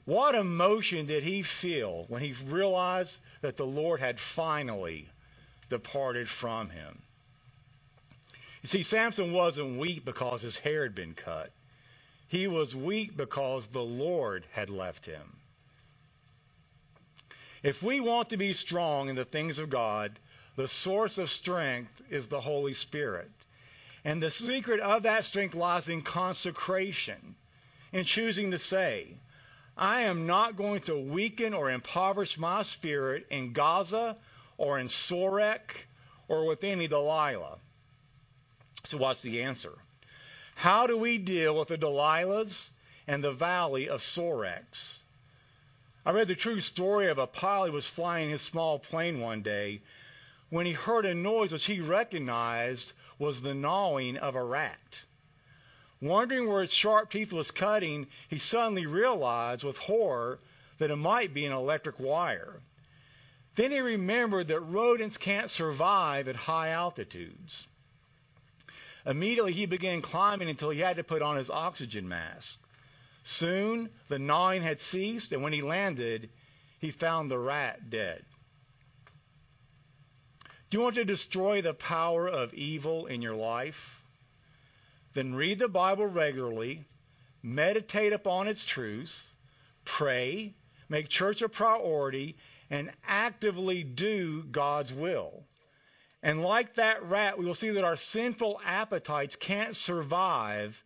What 0.05 0.37
emotion 0.37 1.07
did 1.07 1.25
he 1.25 1.43
feel 1.43 2.05
when 2.09 2.23
he 2.23 2.33
realized 2.45 3.21
that 3.41 3.57
the 3.57 3.67
Lord 3.67 3.99
had 4.01 4.21
finally 4.21 5.09
departed 5.69 6.29
from 6.29 6.71
him? 6.71 7.03
You 8.63 8.69
see, 8.69 8.83
Samson 8.85 9.33
wasn't 9.33 9.79
weak 9.79 10.05
because 10.05 10.43
his 10.43 10.59
hair 10.59 10.85
had 10.85 10.95
been 10.95 11.15
cut. 11.15 11.51
He 12.29 12.47
was 12.47 12.75
weak 12.75 13.17
because 13.17 13.67
the 13.67 13.83
Lord 13.83 14.45
had 14.53 14.71
left 14.71 15.07
him. 15.07 15.37
If 17.67 17.83
we 17.83 17.99
want 17.99 18.31
to 18.31 18.37
be 18.37 18.53
strong 18.53 19.09
in 19.09 19.17
the 19.17 19.25
things 19.25 19.59
of 19.59 19.71
God, 19.71 20.21
the 20.55 20.69
source 20.69 21.19
of 21.19 21.29
strength 21.29 22.01
is 22.09 22.29
the 22.29 22.41
Holy 22.41 22.75
Spirit. 22.75 23.29
And 24.05 24.23
the 24.23 24.31
secret 24.31 24.79
of 24.79 25.03
that 25.03 25.25
strength 25.25 25.57
lies 25.57 25.89
in 25.89 26.03
consecration, 26.03 27.35
in 27.91 28.05
choosing 28.05 28.53
to 28.53 28.59
say, 28.61 29.09
I 29.77 30.03
am 30.03 30.29
not 30.29 30.55
going 30.55 30.83
to 30.83 30.97
weaken 30.97 31.55
or 31.55 31.69
impoverish 31.69 32.39
my 32.39 32.63
spirit 32.63 33.27
in 33.31 33.53
Gaza 33.53 34.17
or 34.59 34.79
in 34.79 34.87
Sorek 34.87 35.89
or 36.29 36.47
with 36.47 36.63
any 36.63 36.87
Delilah. 36.87 37.59
So, 38.85 38.99
what's 38.99 39.23
the 39.23 39.43
answer? 39.43 39.73
How 40.55 40.87
do 40.87 40.97
we 40.97 41.19
deal 41.19 41.59
with 41.59 41.67
the 41.67 41.79
Delilahs 41.79 42.71
and 43.09 43.25
the 43.25 43.33
valley 43.33 43.89
of 43.89 44.03
Sorex? 44.03 45.03
I 46.07 46.13
read 46.13 46.29
the 46.29 46.37
true 46.37 46.61
story 46.61 47.09
of 47.09 47.19
a 47.19 47.27
pilot 47.27 47.71
who 47.71 47.73
was 47.73 47.89
flying 47.89 48.31
his 48.31 48.41
small 48.41 48.79
plane 48.79 49.21
one 49.21 49.43
day 49.43 49.81
when 50.51 50.65
he 50.65 50.71
heard 50.71 51.05
a 51.05 51.13
noise 51.17 51.51
which 51.51 51.65
he 51.65 51.81
recognized 51.81 52.93
was 53.19 53.43
the 53.43 53.55
gnawing 53.55 54.17
of 54.17 54.37
a 54.37 54.45
rat. 54.45 55.03
Wondering 56.01 56.49
where 56.49 56.63
its 56.63 56.73
sharp 56.73 57.11
teeth 57.11 57.33
was 57.33 57.51
cutting, 57.51 58.07
he 58.29 58.39
suddenly 58.39 58.87
realized 58.87 59.65
with 59.65 59.79
horror 59.79 60.39
that 60.79 60.93
it 60.93 60.97
might 60.97 61.35
be 61.35 61.45
an 61.45 61.53
electric 61.53 61.99
wire. 61.99 62.61
Then 63.57 63.73
he 63.73 63.81
remembered 63.81 64.47
that 64.47 64.61
rodents 64.61 65.19
can't 65.19 65.51
survive 65.51 66.29
at 66.29 66.37
high 66.37 66.69
altitudes. 66.69 67.67
Immediately 69.05 69.55
he 69.55 69.67
began 69.67 70.03
climbing 70.03 70.49
until 70.49 70.71
he 70.71 70.79
had 70.79 70.99
to 70.99 71.05
put 71.05 71.21
on 71.23 71.37
his 71.37 71.51
oxygen 71.51 72.09
mask. 72.09 72.63
Soon 73.27 73.91
the 74.07 74.21
gnawing 74.21 74.63
had 74.63 74.81
ceased, 74.81 75.33
and 75.33 75.43
when 75.43 75.53
he 75.53 75.61
landed, 75.61 76.31
he 76.79 76.93
found 76.93 77.29
the 77.29 77.39
rat 77.39 77.91
dead. 77.91 78.25
Do 80.71 80.79
you 80.79 80.85
want 80.85 80.95
to 80.95 81.05
destroy 81.05 81.61
the 81.61 81.75
power 81.75 82.29
of 82.29 82.55
evil 82.55 83.07
in 83.07 83.23
your 83.23 83.35
life? 83.35 84.01
Then 85.15 85.35
read 85.35 85.59
the 85.59 85.67
Bible 85.67 86.07
regularly, 86.07 86.85
meditate 87.43 88.13
upon 88.13 88.47
its 88.47 88.65
truths, 88.65 89.35
pray, 89.85 90.55
make 90.89 91.09
church 91.09 91.43
a 91.43 91.49
priority, 91.49 92.37
and 92.71 92.93
actively 93.09 93.83
do 93.83 94.45
God's 94.45 94.93
will. 94.93 95.43
And 96.23 96.43
like 96.43 96.75
that 96.75 97.03
rat, 97.03 97.39
we 97.39 97.45
will 97.45 97.57
see 97.57 97.71
that 97.71 97.83
our 97.83 97.97
sinful 97.97 98.61
appetites 98.65 99.35
can't 99.35 99.75
survive 99.75 100.81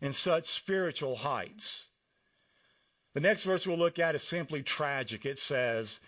in 0.00 0.12
such 0.12 0.46
spiritual 0.46 1.16
heights. 1.16 1.88
The 3.14 3.20
next 3.20 3.44
verse 3.44 3.66
we'll 3.66 3.78
look 3.78 3.98
at 3.98 4.14
is 4.14 4.22
simply 4.22 4.62
tragic. 4.62 5.24
It 5.24 5.38
says, 5.38 6.00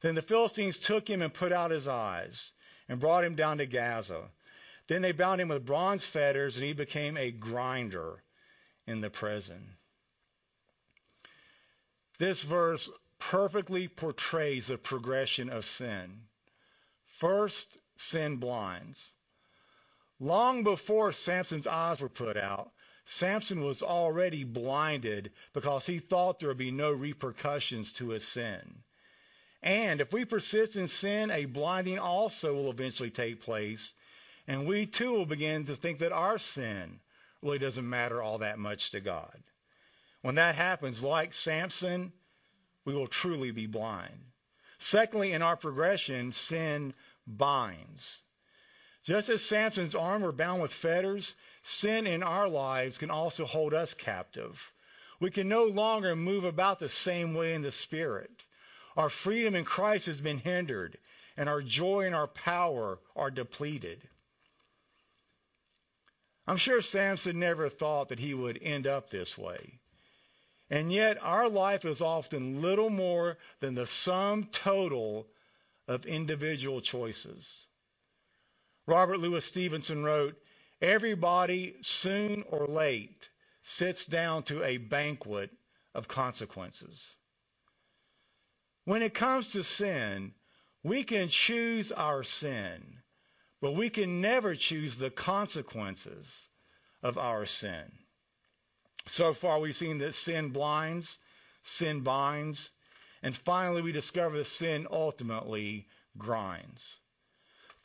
Then 0.00 0.14
the 0.14 0.22
Philistines 0.22 0.78
took 0.78 1.08
him 1.08 1.22
and 1.22 1.32
put 1.32 1.52
out 1.52 1.70
his 1.70 1.86
eyes 1.86 2.52
and 2.88 3.00
brought 3.00 3.24
him 3.24 3.36
down 3.36 3.58
to 3.58 3.66
Gaza. 3.66 4.30
Then 4.88 5.02
they 5.02 5.12
bound 5.12 5.40
him 5.40 5.48
with 5.48 5.66
bronze 5.66 6.04
fetters, 6.04 6.56
and 6.56 6.66
he 6.66 6.72
became 6.72 7.16
a 7.16 7.30
grinder 7.30 8.22
in 8.86 9.00
the 9.00 9.10
prison. 9.10 9.76
This 12.18 12.42
verse 12.42 12.88
perfectly 13.18 13.88
portrays 13.88 14.68
the 14.68 14.78
progression 14.78 15.50
of 15.50 15.64
sin. 15.64 16.22
First, 17.06 17.78
sin 17.96 18.36
blinds. 18.36 19.14
Long 20.18 20.64
before 20.64 21.12
Samson's 21.12 21.66
eyes 21.66 22.00
were 22.00 22.08
put 22.08 22.36
out, 22.36 22.72
Samson 23.08 23.62
was 23.62 23.82
already 23.82 24.42
blinded 24.42 25.32
because 25.52 25.86
he 25.86 26.00
thought 26.00 26.38
there 26.38 26.48
would 26.48 26.58
be 26.58 26.72
no 26.72 26.90
repercussions 26.90 27.92
to 27.94 28.10
his 28.10 28.26
sin. 28.26 28.82
And 29.62 30.00
if 30.00 30.12
we 30.12 30.24
persist 30.24 30.76
in 30.76 30.88
sin, 30.88 31.30
a 31.30 31.44
blinding 31.44 31.98
also 31.98 32.54
will 32.54 32.70
eventually 32.70 33.10
take 33.10 33.40
place, 33.40 33.94
and 34.46 34.66
we 34.66 34.86
too 34.86 35.12
will 35.12 35.26
begin 35.26 35.64
to 35.66 35.76
think 35.76 36.00
that 36.00 36.12
our 36.12 36.38
sin 36.38 37.00
really 37.42 37.58
doesn't 37.58 37.88
matter 37.88 38.20
all 38.20 38.38
that 38.38 38.58
much 38.58 38.90
to 38.90 39.00
God. 39.00 39.42
When 40.22 40.34
that 40.34 40.56
happens, 40.56 41.04
like 41.04 41.32
Samson, 41.32 42.12
we 42.84 42.94
will 42.94 43.06
truly 43.06 43.52
be 43.52 43.66
blind. 43.66 44.32
Secondly, 44.78 45.32
in 45.32 45.42
our 45.42 45.56
progression, 45.56 46.32
sin 46.32 46.92
binds. 47.26 48.22
Just 49.04 49.28
as 49.28 49.44
Samson's 49.44 49.94
arm 49.94 50.22
were 50.22 50.32
bound 50.32 50.60
with 50.60 50.72
fetters, 50.72 51.36
sin 51.66 52.06
in 52.06 52.22
our 52.22 52.48
lives 52.48 52.98
can 52.98 53.10
also 53.10 53.44
hold 53.44 53.74
us 53.74 53.92
captive. 53.92 54.72
We 55.18 55.30
can 55.30 55.48
no 55.48 55.64
longer 55.64 56.14
move 56.14 56.44
about 56.44 56.78
the 56.78 56.88
same 56.88 57.34
way 57.34 57.54
in 57.54 57.62
the 57.62 57.72
Spirit. 57.72 58.30
Our 58.96 59.10
freedom 59.10 59.54
in 59.54 59.64
Christ 59.64 60.06
has 60.06 60.20
been 60.20 60.38
hindered, 60.38 60.96
and 61.36 61.48
our 61.48 61.60
joy 61.60 62.06
and 62.06 62.14
our 62.14 62.28
power 62.28 62.98
are 63.16 63.30
depleted. 63.30 64.00
I'm 66.46 66.56
sure 66.56 66.80
Samson 66.80 67.40
never 67.40 67.68
thought 67.68 68.10
that 68.10 68.20
he 68.20 68.32
would 68.32 68.62
end 68.62 68.86
up 68.86 69.10
this 69.10 69.36
way. 69.36 69.80
And 70.70 70.92
yet, 70.92 71.18
our 71.20 71.48
life 71.48 71.84
is 71.84 72.00
often 72.00 72.62
little 72.62 72.90
more 72.90 73.38
than 73.60 73.74
the 73.74 73.86
sum 73.86 74.44
total 74.52 75.26
of 75.88 76.06
individual 76.06 76.80
choices. 76.80 77.66
Robert 78.86 79.18
Louis 79.18 79.44
Stevenson 79.44 80.04
wrote, 80.04 80.36
Everybody, 80.82 81.76
soon 81.82 82.44
or 82.48 82.66
late, 82.66 83.30
sits 83.62 84.06
down 84.06 84.44
to 84.44 84.64
a 84.64 84.78
banquet 84.78 85.50
of 85.94 86.08
consequences. 86.08 87.16
When 88.84 89.02
it 89.02 89.14
comes 89.14 89.52
to 89.52 89.64
sin, 89.64 90.34
we 90.84 91.04
can 91.04 91.28
choose 91.28 91.92
our 91.92 92.22
sin, 92.24 93.02
but 93.60 93.72
we 93.72 93.90
can 93.90 94.20
never 94.20 94.54
choose 94.54 94.96
the 94.96 95.10
consequences 95.10 96.48
of 97.02 97.18
our 97.18 97.46
sin. 97.46 97.90
So 99.08 99.34
far, 99.34 99.60
we've 99.60 99.76
seen 99.76 99.98
that 99.98 100.14
sin 100.14 100.50
blinds, 100.50 101.18
sin 101.62 102.00
binds, 102.02 102.70
and 103.22 103.36
finally, 103.36 103.82
we 103.82 103.92
discover 103.92 104.38
that 104.38 104.46
sin 104.46 104.86
ultimately 104.90 105.88
grinds. 106.18 106.96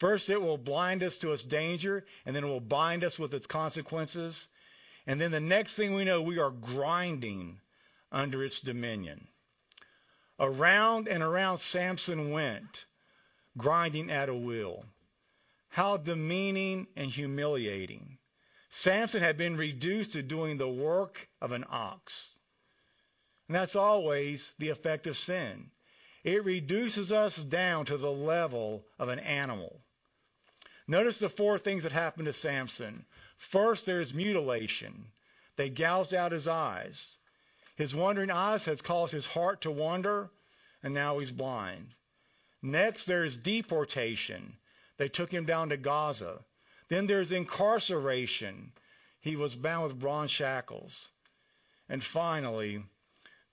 First, 0.01 0.31
it 0.31 0.41
will 0.41 0.57
blind 0.57 1.03
us 1.03 1.19
to 1.19 1.31
its 1.31 1.43
danger, 1.43 2.03
and 2.25 2.35
then 2.35 2.43
it 2.43 2.47
will 2.47 2.59
bind 2.59 3.03
us 3.03 3.19
with 3.19 3.35
its 3.35 3.45
consequences. 3.45 4.47
And 5.05 5.21
then 5.21 5.29
the 5.29 5.39
next 5.39 5.75
thing 5.75 5.93
we 5.93 6.05
know, 6.05 6.23
we 6.23 6.39
are 6.39 6.49
grinding 6.49 7.61
under 8.11 8.43
its 8.43 8.61
dominion. 8.61 9.27
Around 10.39 11.07
and 11.07 11.21
around 11.21 11.59
Samson 11.59 12.31
went, 12.31 12.85
grinding 13.59 14.09
at 14.09 14.27
a 14.27 14.33
wheel. 14.33 14.87
How 15.69 15.97
demeaning 15.97 16.87
and 16.95 17.11
humiliating. 17.11 18.17
Samson 18.71 19.21
had 19.21 19.37
been 19.37 19.55
reduced 19.55 20.13
to 20.13 20.23
doing 20.23 20.57
the 20.57 20.67
work 20.67 21.29
of 21.41 21.51
an 21.51 21.63
ox. 21.69 22.35
And 23.47 23.55
that's 23.55 23.75
always 23.75 24.51
the 24.57 24.69
effect 24.69 25.05
of 25.05 25.15
sin. 25.15 25.69
It 26.23 26.43
reduces 26.43 27.11
us 27.11 27.37
down 27.37 27.85
to 27.85 27.97
the 27.97 28.11
level 28.11 28.83
of 28.97 29.07
an 29.07 29.19
animal. 29.19 29.79
Notice 30.91 31.19
the 31.19 31.29
four 31.29 31.57
things 31.57 31.83
that 31.83 31.93
happened 31.93 32.25
to 32.25 32.33
Samson. 32.33 33.05
First, 33.37 33.85
there's 33.85 34.13
mutilation. 34.13 35.05
They 35.55 35.69
gouged 35.69 36.13
out 36.13 36.33
his 36.33 36.49
eyes. 36.49 37.15
His 37.77 37.95
wandering 37.95 38.29
eyes 38.29 38.65
has 38.65 38.81
caused 38.81 39.13
his 39.13 39.25
heart 39.25 39.61
to 39.61 39.71
wander, 39.71 40.29
and 40.83 40.93
now 40.93 41.19
he's 41.19 41.31
blind. 41.31 41.95
Next, 42.61 43.05
there's 43.05 43.37
deportation. 43.37 44.57
They 44.97 45.07
took 45.07 45.31
him 45.31 45.45
down 45.45 45.69
to 45.69 45.77
Gaza. 45.77 46.43
Then 46.89 47.07
there's 47.07 47.31
incarceration. 47.31 48.73
He 49.21 49.37
was 49.37 49.55
bound 49.55 49.83
with 49.83 49.97
bronze 49.97 50.31
shackles. 50.31 51.07
And 51.87 52.03
finally, 52.03 52.83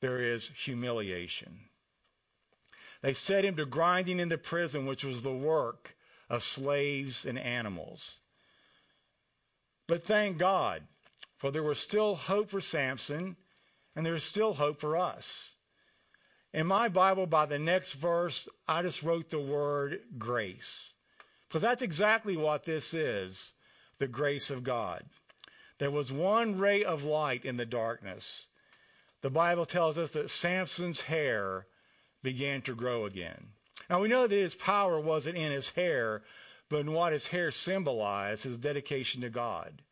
there 0.00 0.20
is 0.20 0.48
humiliation. 0.48 1.60
They 3.00 3.14
set 3.14 3.44
him 3.44 3.54
to 3.58 3.64
grinding 3.64 4.18
in 4.18 4.28
the 4.28 4.38
prison, 4.38 4.86
which 4.86 5.04
was 5.04 5.22
the 5.22 5.32
work 5.32 5.94
of 6.28 6.42
slaves 6.42 7.24
and 7.24 7.38
animals. 7.38 8.18
But 9.86 10.04
thank 10.04 10.38
God, 10.38 10.82
for 11.38 11.50
there 11.50 11.62
was 11.62 11.78
still 11.78 12.14
hope 12.14 12.50
for 12.50 12.60
Samson, 12.60 13.36
and 13.96 14.04
there 14.04 14.14
is 14.14 14.24
still 14.24 14.52
hope 14.52 14.80
for 14.80 14.96
us. 14.96 15.54
In 16.52 16.66
my 16.66 16.88
Bible, 16.88 17.26
by 17.26 17.46
the 17.46 17.58
next 17.58 17.94
verse, 17.94 18.48
I 18.66 18.82
just 18.82 19.02
wrote 19.02 19.30
the 19.30 19.40
word 19.40 20.00
grace. 20.18 20.94
Because 21.48 21.62
that's 21.62 21.82
exactly 21.82 22.36
what 22.36 22.64
this 22.64 22.92
is 22.94 23.52
the 23.98 24.08
grace 24.08 24.50
of 24.50 24.64
God. 24.64 25.04
There 25.78 25.90
was 25.90 26.12
one 26.12 26.58
ray 26.58 26.84
of 26.84 27.04
light 27.04 27.44
in 27.44 27.56
the 27.56 27.66
darkness. 27.66 28.48
The 29.22 29.30
Bible 29.30 29.66
tells 29.66 29.98
us 29.98 30.10
that 30.10 30.30
Samson's 30.30 31.00
hair 31.00 31.66
began 32.22 32.62
to 32.62 32.74
grow 32.74 33.06
again. 33.06 33.48
Now 33.88 34.00
we 34.00 34.08
know 34.08 34.26
that 34.26 34.34
his 34.34 34.54
power 34.54 35.00
wasn't 35.00 35.38
in 35.38 35.50
his 35.50 35.70
hair, 35.70 36.22
but 36.68 36.80
in 36.80 36.92
what 36.92 37.12
his 37.12 37.26
hair 37.26 37.50
symbolized, 37.50 38.44
his 38.44 38.58
dedication 38.58 39.22
to 39.22 39.30
God. 39.30 39.82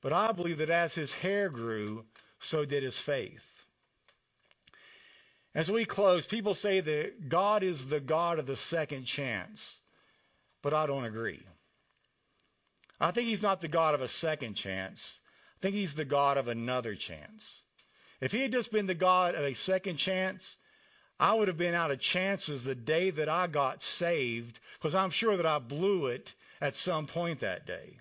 But 0.00 0.12
I 0.12 0.32
believe 0.32 0.58
that 0.58 0.70
as 0.70 0.94
his 0.94 1.12
hair 1.12 1.48
grew, 1.48 2.04
so 2.40 2.64
did 2.64 2.82
his 2.82 2.98
faith. 2.98 3.62
As 5.54 5.70
we 5.70 5.84
close, 5.84 6.26
people 6.26 6.54
say 6.54 6.80
that 6.80 7.28
God 7.28 7.62
is 7.62 7.86
the 7.86 8.00
God 8.00 8.38
of 8.38 8.46
the 8.46 8.56
second 8.56 9.04
chance, 9.04 9.80
but 10.62 10.74
I 10.74 10.86
don't 10.86 11.04
agree. 11.04 11.42
I 13.00 13.12
think 13.12 13.28
he's 13.28 13.42
not 13.42 13.60
the 13.60 13.68
God 13.68 13.94
of 13.94 14.00
a 14.00 14.08
second 14.08 14.54
chance. 14.54 15.20
I 15.58 15.60
think 15.60 15.74
he's 15.74 15.94
the 15.94 16.04
God 16.04 16.38
of 16.38 16.48
another 16.48 16.94
chance. 16.96 17.64
If 18.20 18.32
he 18.32 18.40
had 18.40 18.52
just 18.52 18.72
been 18.72 18.86
the 18.86 18.94
God 18.94 19.34
of 19.34 19.44
a 19.44 19.54
second 19.54 19.98
chance, 19.98 20.56
I 21.18 21.34
would 21.34 21.48
have 21.48 21.58
been 21.58 21.74
out 21.74 21.90
of 21.90 22.00
chances 22.00 22.64
the 22.64 22.74
day 22.74 23.10
that 23.10 23.28
I 23.28 23.46
got 23.46 23.82
saved 23.82 24.58
because 24.74 24.94
I'm 24.94 25.10
sure 25.10 25.36
that 25.36 25.46
I 25.46 25.58
blew 25.58 26.06
it 26.06 26.34
at 26.60 26.76
some 26.76 27.06
point 27.06 27.40
that 27.40 27.66
day. 27.66 27.98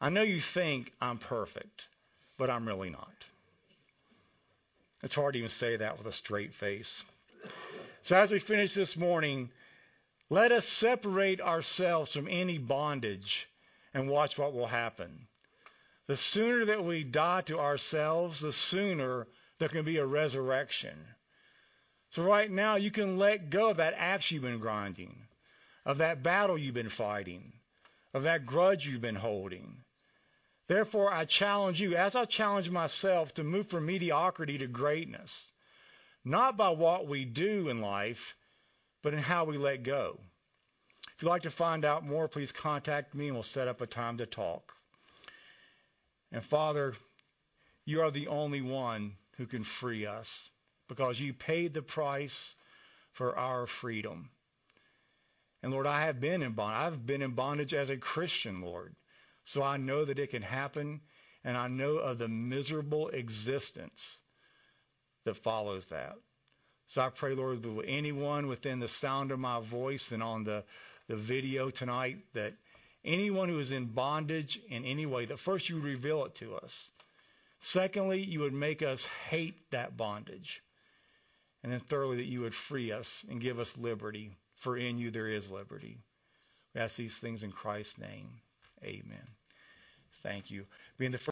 I 0.00 0.10
know 0.10 0.22
you 0.22 0.40
think 0.40 0.92
I'm 1.00 1.18
perfect, 1.18 1.88
but 2.38 2.50
I'm 2.50 2.66
really 2.66 2.90
not. 2.90 3.12
It's 5.02 5.14
hard 5.14 5.34
to 5.34 5.38
even 5.38 5.48
say 5.48 5.76
that 5.76 5.98
with 5.98 6.06
a 6.06 6.12
straight 6.12 6.54
face. 6.54 7.04
So 8.02 8.16
as 8.16 8.30
we 8.30 8.38
finish 8.38 8.74
this 8.74 8.96
morning, 8.96 9.50
let 10.30 10.52
us 10.52 10.66
separate 10.66 11.40
ourselves 11.40 12.12
from 12.12 12.28
any 12.30 12.58
bondage 12.58 13.48
and 13.94 14.08
watch 14.08 14.38
what 14.38 14.52
will 14.52 14.66
happen. 14.66 15.26
The 16.06 16.16
sooner 16.16 16.66
that 16.66 16.84
we 16.84 17.02
die 17.02 17.40
to 17.42 17.58
ourselves, 17.58 18.40
the 18.40 18.52
sooner 18.52 19.26
there 19.58 19.68
can 19.68 19.84
be 19.84 19.98
a 19.98 20.06
resurrection. 20.06 20.96
So 22.16 22.22
right 22.22 22.50
now 22.50 22.76
you 22.76 22.90
can 22.90 23.18
let 23.18 23.50
go 23.50 23.68
of 23.68 23.76
that 23.76 23.92
axe 23.94 24.30
you've 24.30 24.40
been 24.40 24.58
grinding, 24.58 25.28
of 25.84 25.98
that 25.98 26.22
battle 26.22 26.56
you've 26.56 26.72
been 26.72 26.88
fighting, 26.88 27.52
of 28.14 28.22
that 28.22 28.46
grudge 28.46 28.86
you've 28.86 29.02
been 29.02 29.16
holding. 29.16 29.84
Therefore, 30.66 31.12
I 31.12 31.26
challenge 31.26 31.78
you, 31.78 31.94
as 31.94 32.16
I 32.16 32.24
challenge 32.24 32.70
myself, 32.70 33.34
to 33.34 33.44
move 33.44 33.68
from 33.68 33.84
mediocrity 33.84 34.56
to 34.56 34.66
greatness, 34.66 35.52
not 36.24 36.56
by 36.56 36.70
what 36.70 37.06
we 37.06 37.26
do 37.26 37.68
in 37.68 37.82
life, 37.82 38.34
but 39.02 39.12
in 39.12 39.20
how 39.20 39.44
we 39.44 39.58
let 39.58 39.82
go. 39.82 40.18
If 41.14 41.22
you'd 41.22 41.28
like 41.28 41.42
to 41.42 41.50
find 41.50 41.84
out 41.84 42.02
more, 42.02 42.28
please 42.28 42.50
contact 42.50 43.14
me 43.14 43.26
and 43.26 43.36
we'll 43.36 43.42
set 43.42 43.68
up 43.68 43.82
a 43.82 43.86
time 43.86 44.16
to 44.16 44.26
talk. 44.26 44.72
And 46.32 46.42
Father, 46.42 46.94
you 47.84 48.00
are 48.00 48.10
the 48.10 48.28
only 48.28 48.62
one 48.62 49.16
who 49.36 49.44
can 49.44 49.64
free 49.64 50.06
us 50.06 50.48
because 50.88 51.20
you 51.20 51.32
paid 51.32 51.74
the 51.74 51.82
price 51.82 52.56
for 53.12 53.36
our 53.38 53.66
freedom. 53.66 54.30
And 55.62 55.72
Lord, 55.72 55.86
I 55.86 56.02
have 56.02 56.20
been 56.20 56.42
in 56.42 56.52
bondage. 56.52 56.78
I've 56.78 57.06
been 57.06 57.22
in 57.22 57.32
bondage 57.32 57.74
as 57.74 57.90
a 57.90 57.96
Christian, 57.96 58.60
Lord. 58.60 58.94
So 59.44 59.62
I 59.62 59.76
know 59.76 60.04
that 60.04 60.18
it 60.18 60.30
can 60.30 60.42
happen, 60.42 61.00
and 61.44 61.56
I 61.56 61.68
know 61.68 61.96
of 61.96 62.18
the 62.18 62.28
miserable 62.28 63.08
existence 63.08 64.18
that 65.24 65.34
follows 65.34 65.86
that. 65.86 66.16
So 66.88 67.02
I 67.02 67.08
pray, 67.08 67.34
Lord, 67.34 67.62
that 67.62 67.84
anyone 67.86 68.46
within 68.46 68.78
the 68.78 68.88
sound 68.88 69.32
of 69.32 69.38
my 69.38 69.60
voice 69.60 70.12
and 70.12 70.22
on 70.22 70.44
the, 70.44 70.64
the 71.08 71.16
video 71.16 71.70
tonight, 71.70 72.18
that 72.34 72.54
anyone 73.04 73.48
who 73.48 73.58
is 73.58 73.72
in 73.72 73.86
bondage 73.86 74.60
in 74.68 74.84
any 74.84 75.06
way, 75.06 75.24
that 75.24 75.38
first 75.38 75.68
you 75.68 75.80
reveal 75.80 76.24
it 76.26 76.34
to 76.36 76.54
us. 76.56 76.90
Secondly, 77.58 78.22
you 78.22 78.40
would 78.40 78.52
make 78.52 78.82
us 78.82 79.06
hate 79.30 79.70
that 79.70 79.96
bondage. 79.96 80.62
And 81.66 81.72
then 81.72 81.80
thirdly, 81.80 82.18
that 82.18 82.26
you 82.26 82.42
would 82.42 82.54
free 82.54 82.92
us 82.92 83.24
and 83.28 83.40
give 83.40 83.58
us 83.58 83.76
liberty, 83.76 84.36
for 84.54 84.76
in 84.76 84.98
you 84.98 85.10
there 85.10 85.26
is 85.26 85.50
liberty. 85.50 85.98
We 86.72 86.80
ask 86.80 86.96
these 86.96 87.18
things 87.18 87.42
in 87.42 87.50
Christ's 87.50 87.98
name. 87.98 88.28
Amen. 88.84 89.26
Thank 90.22 90.52
you. 90.52 90.64
Being 90.96 91.10
the 91.10 91.18
first 91.18 91.24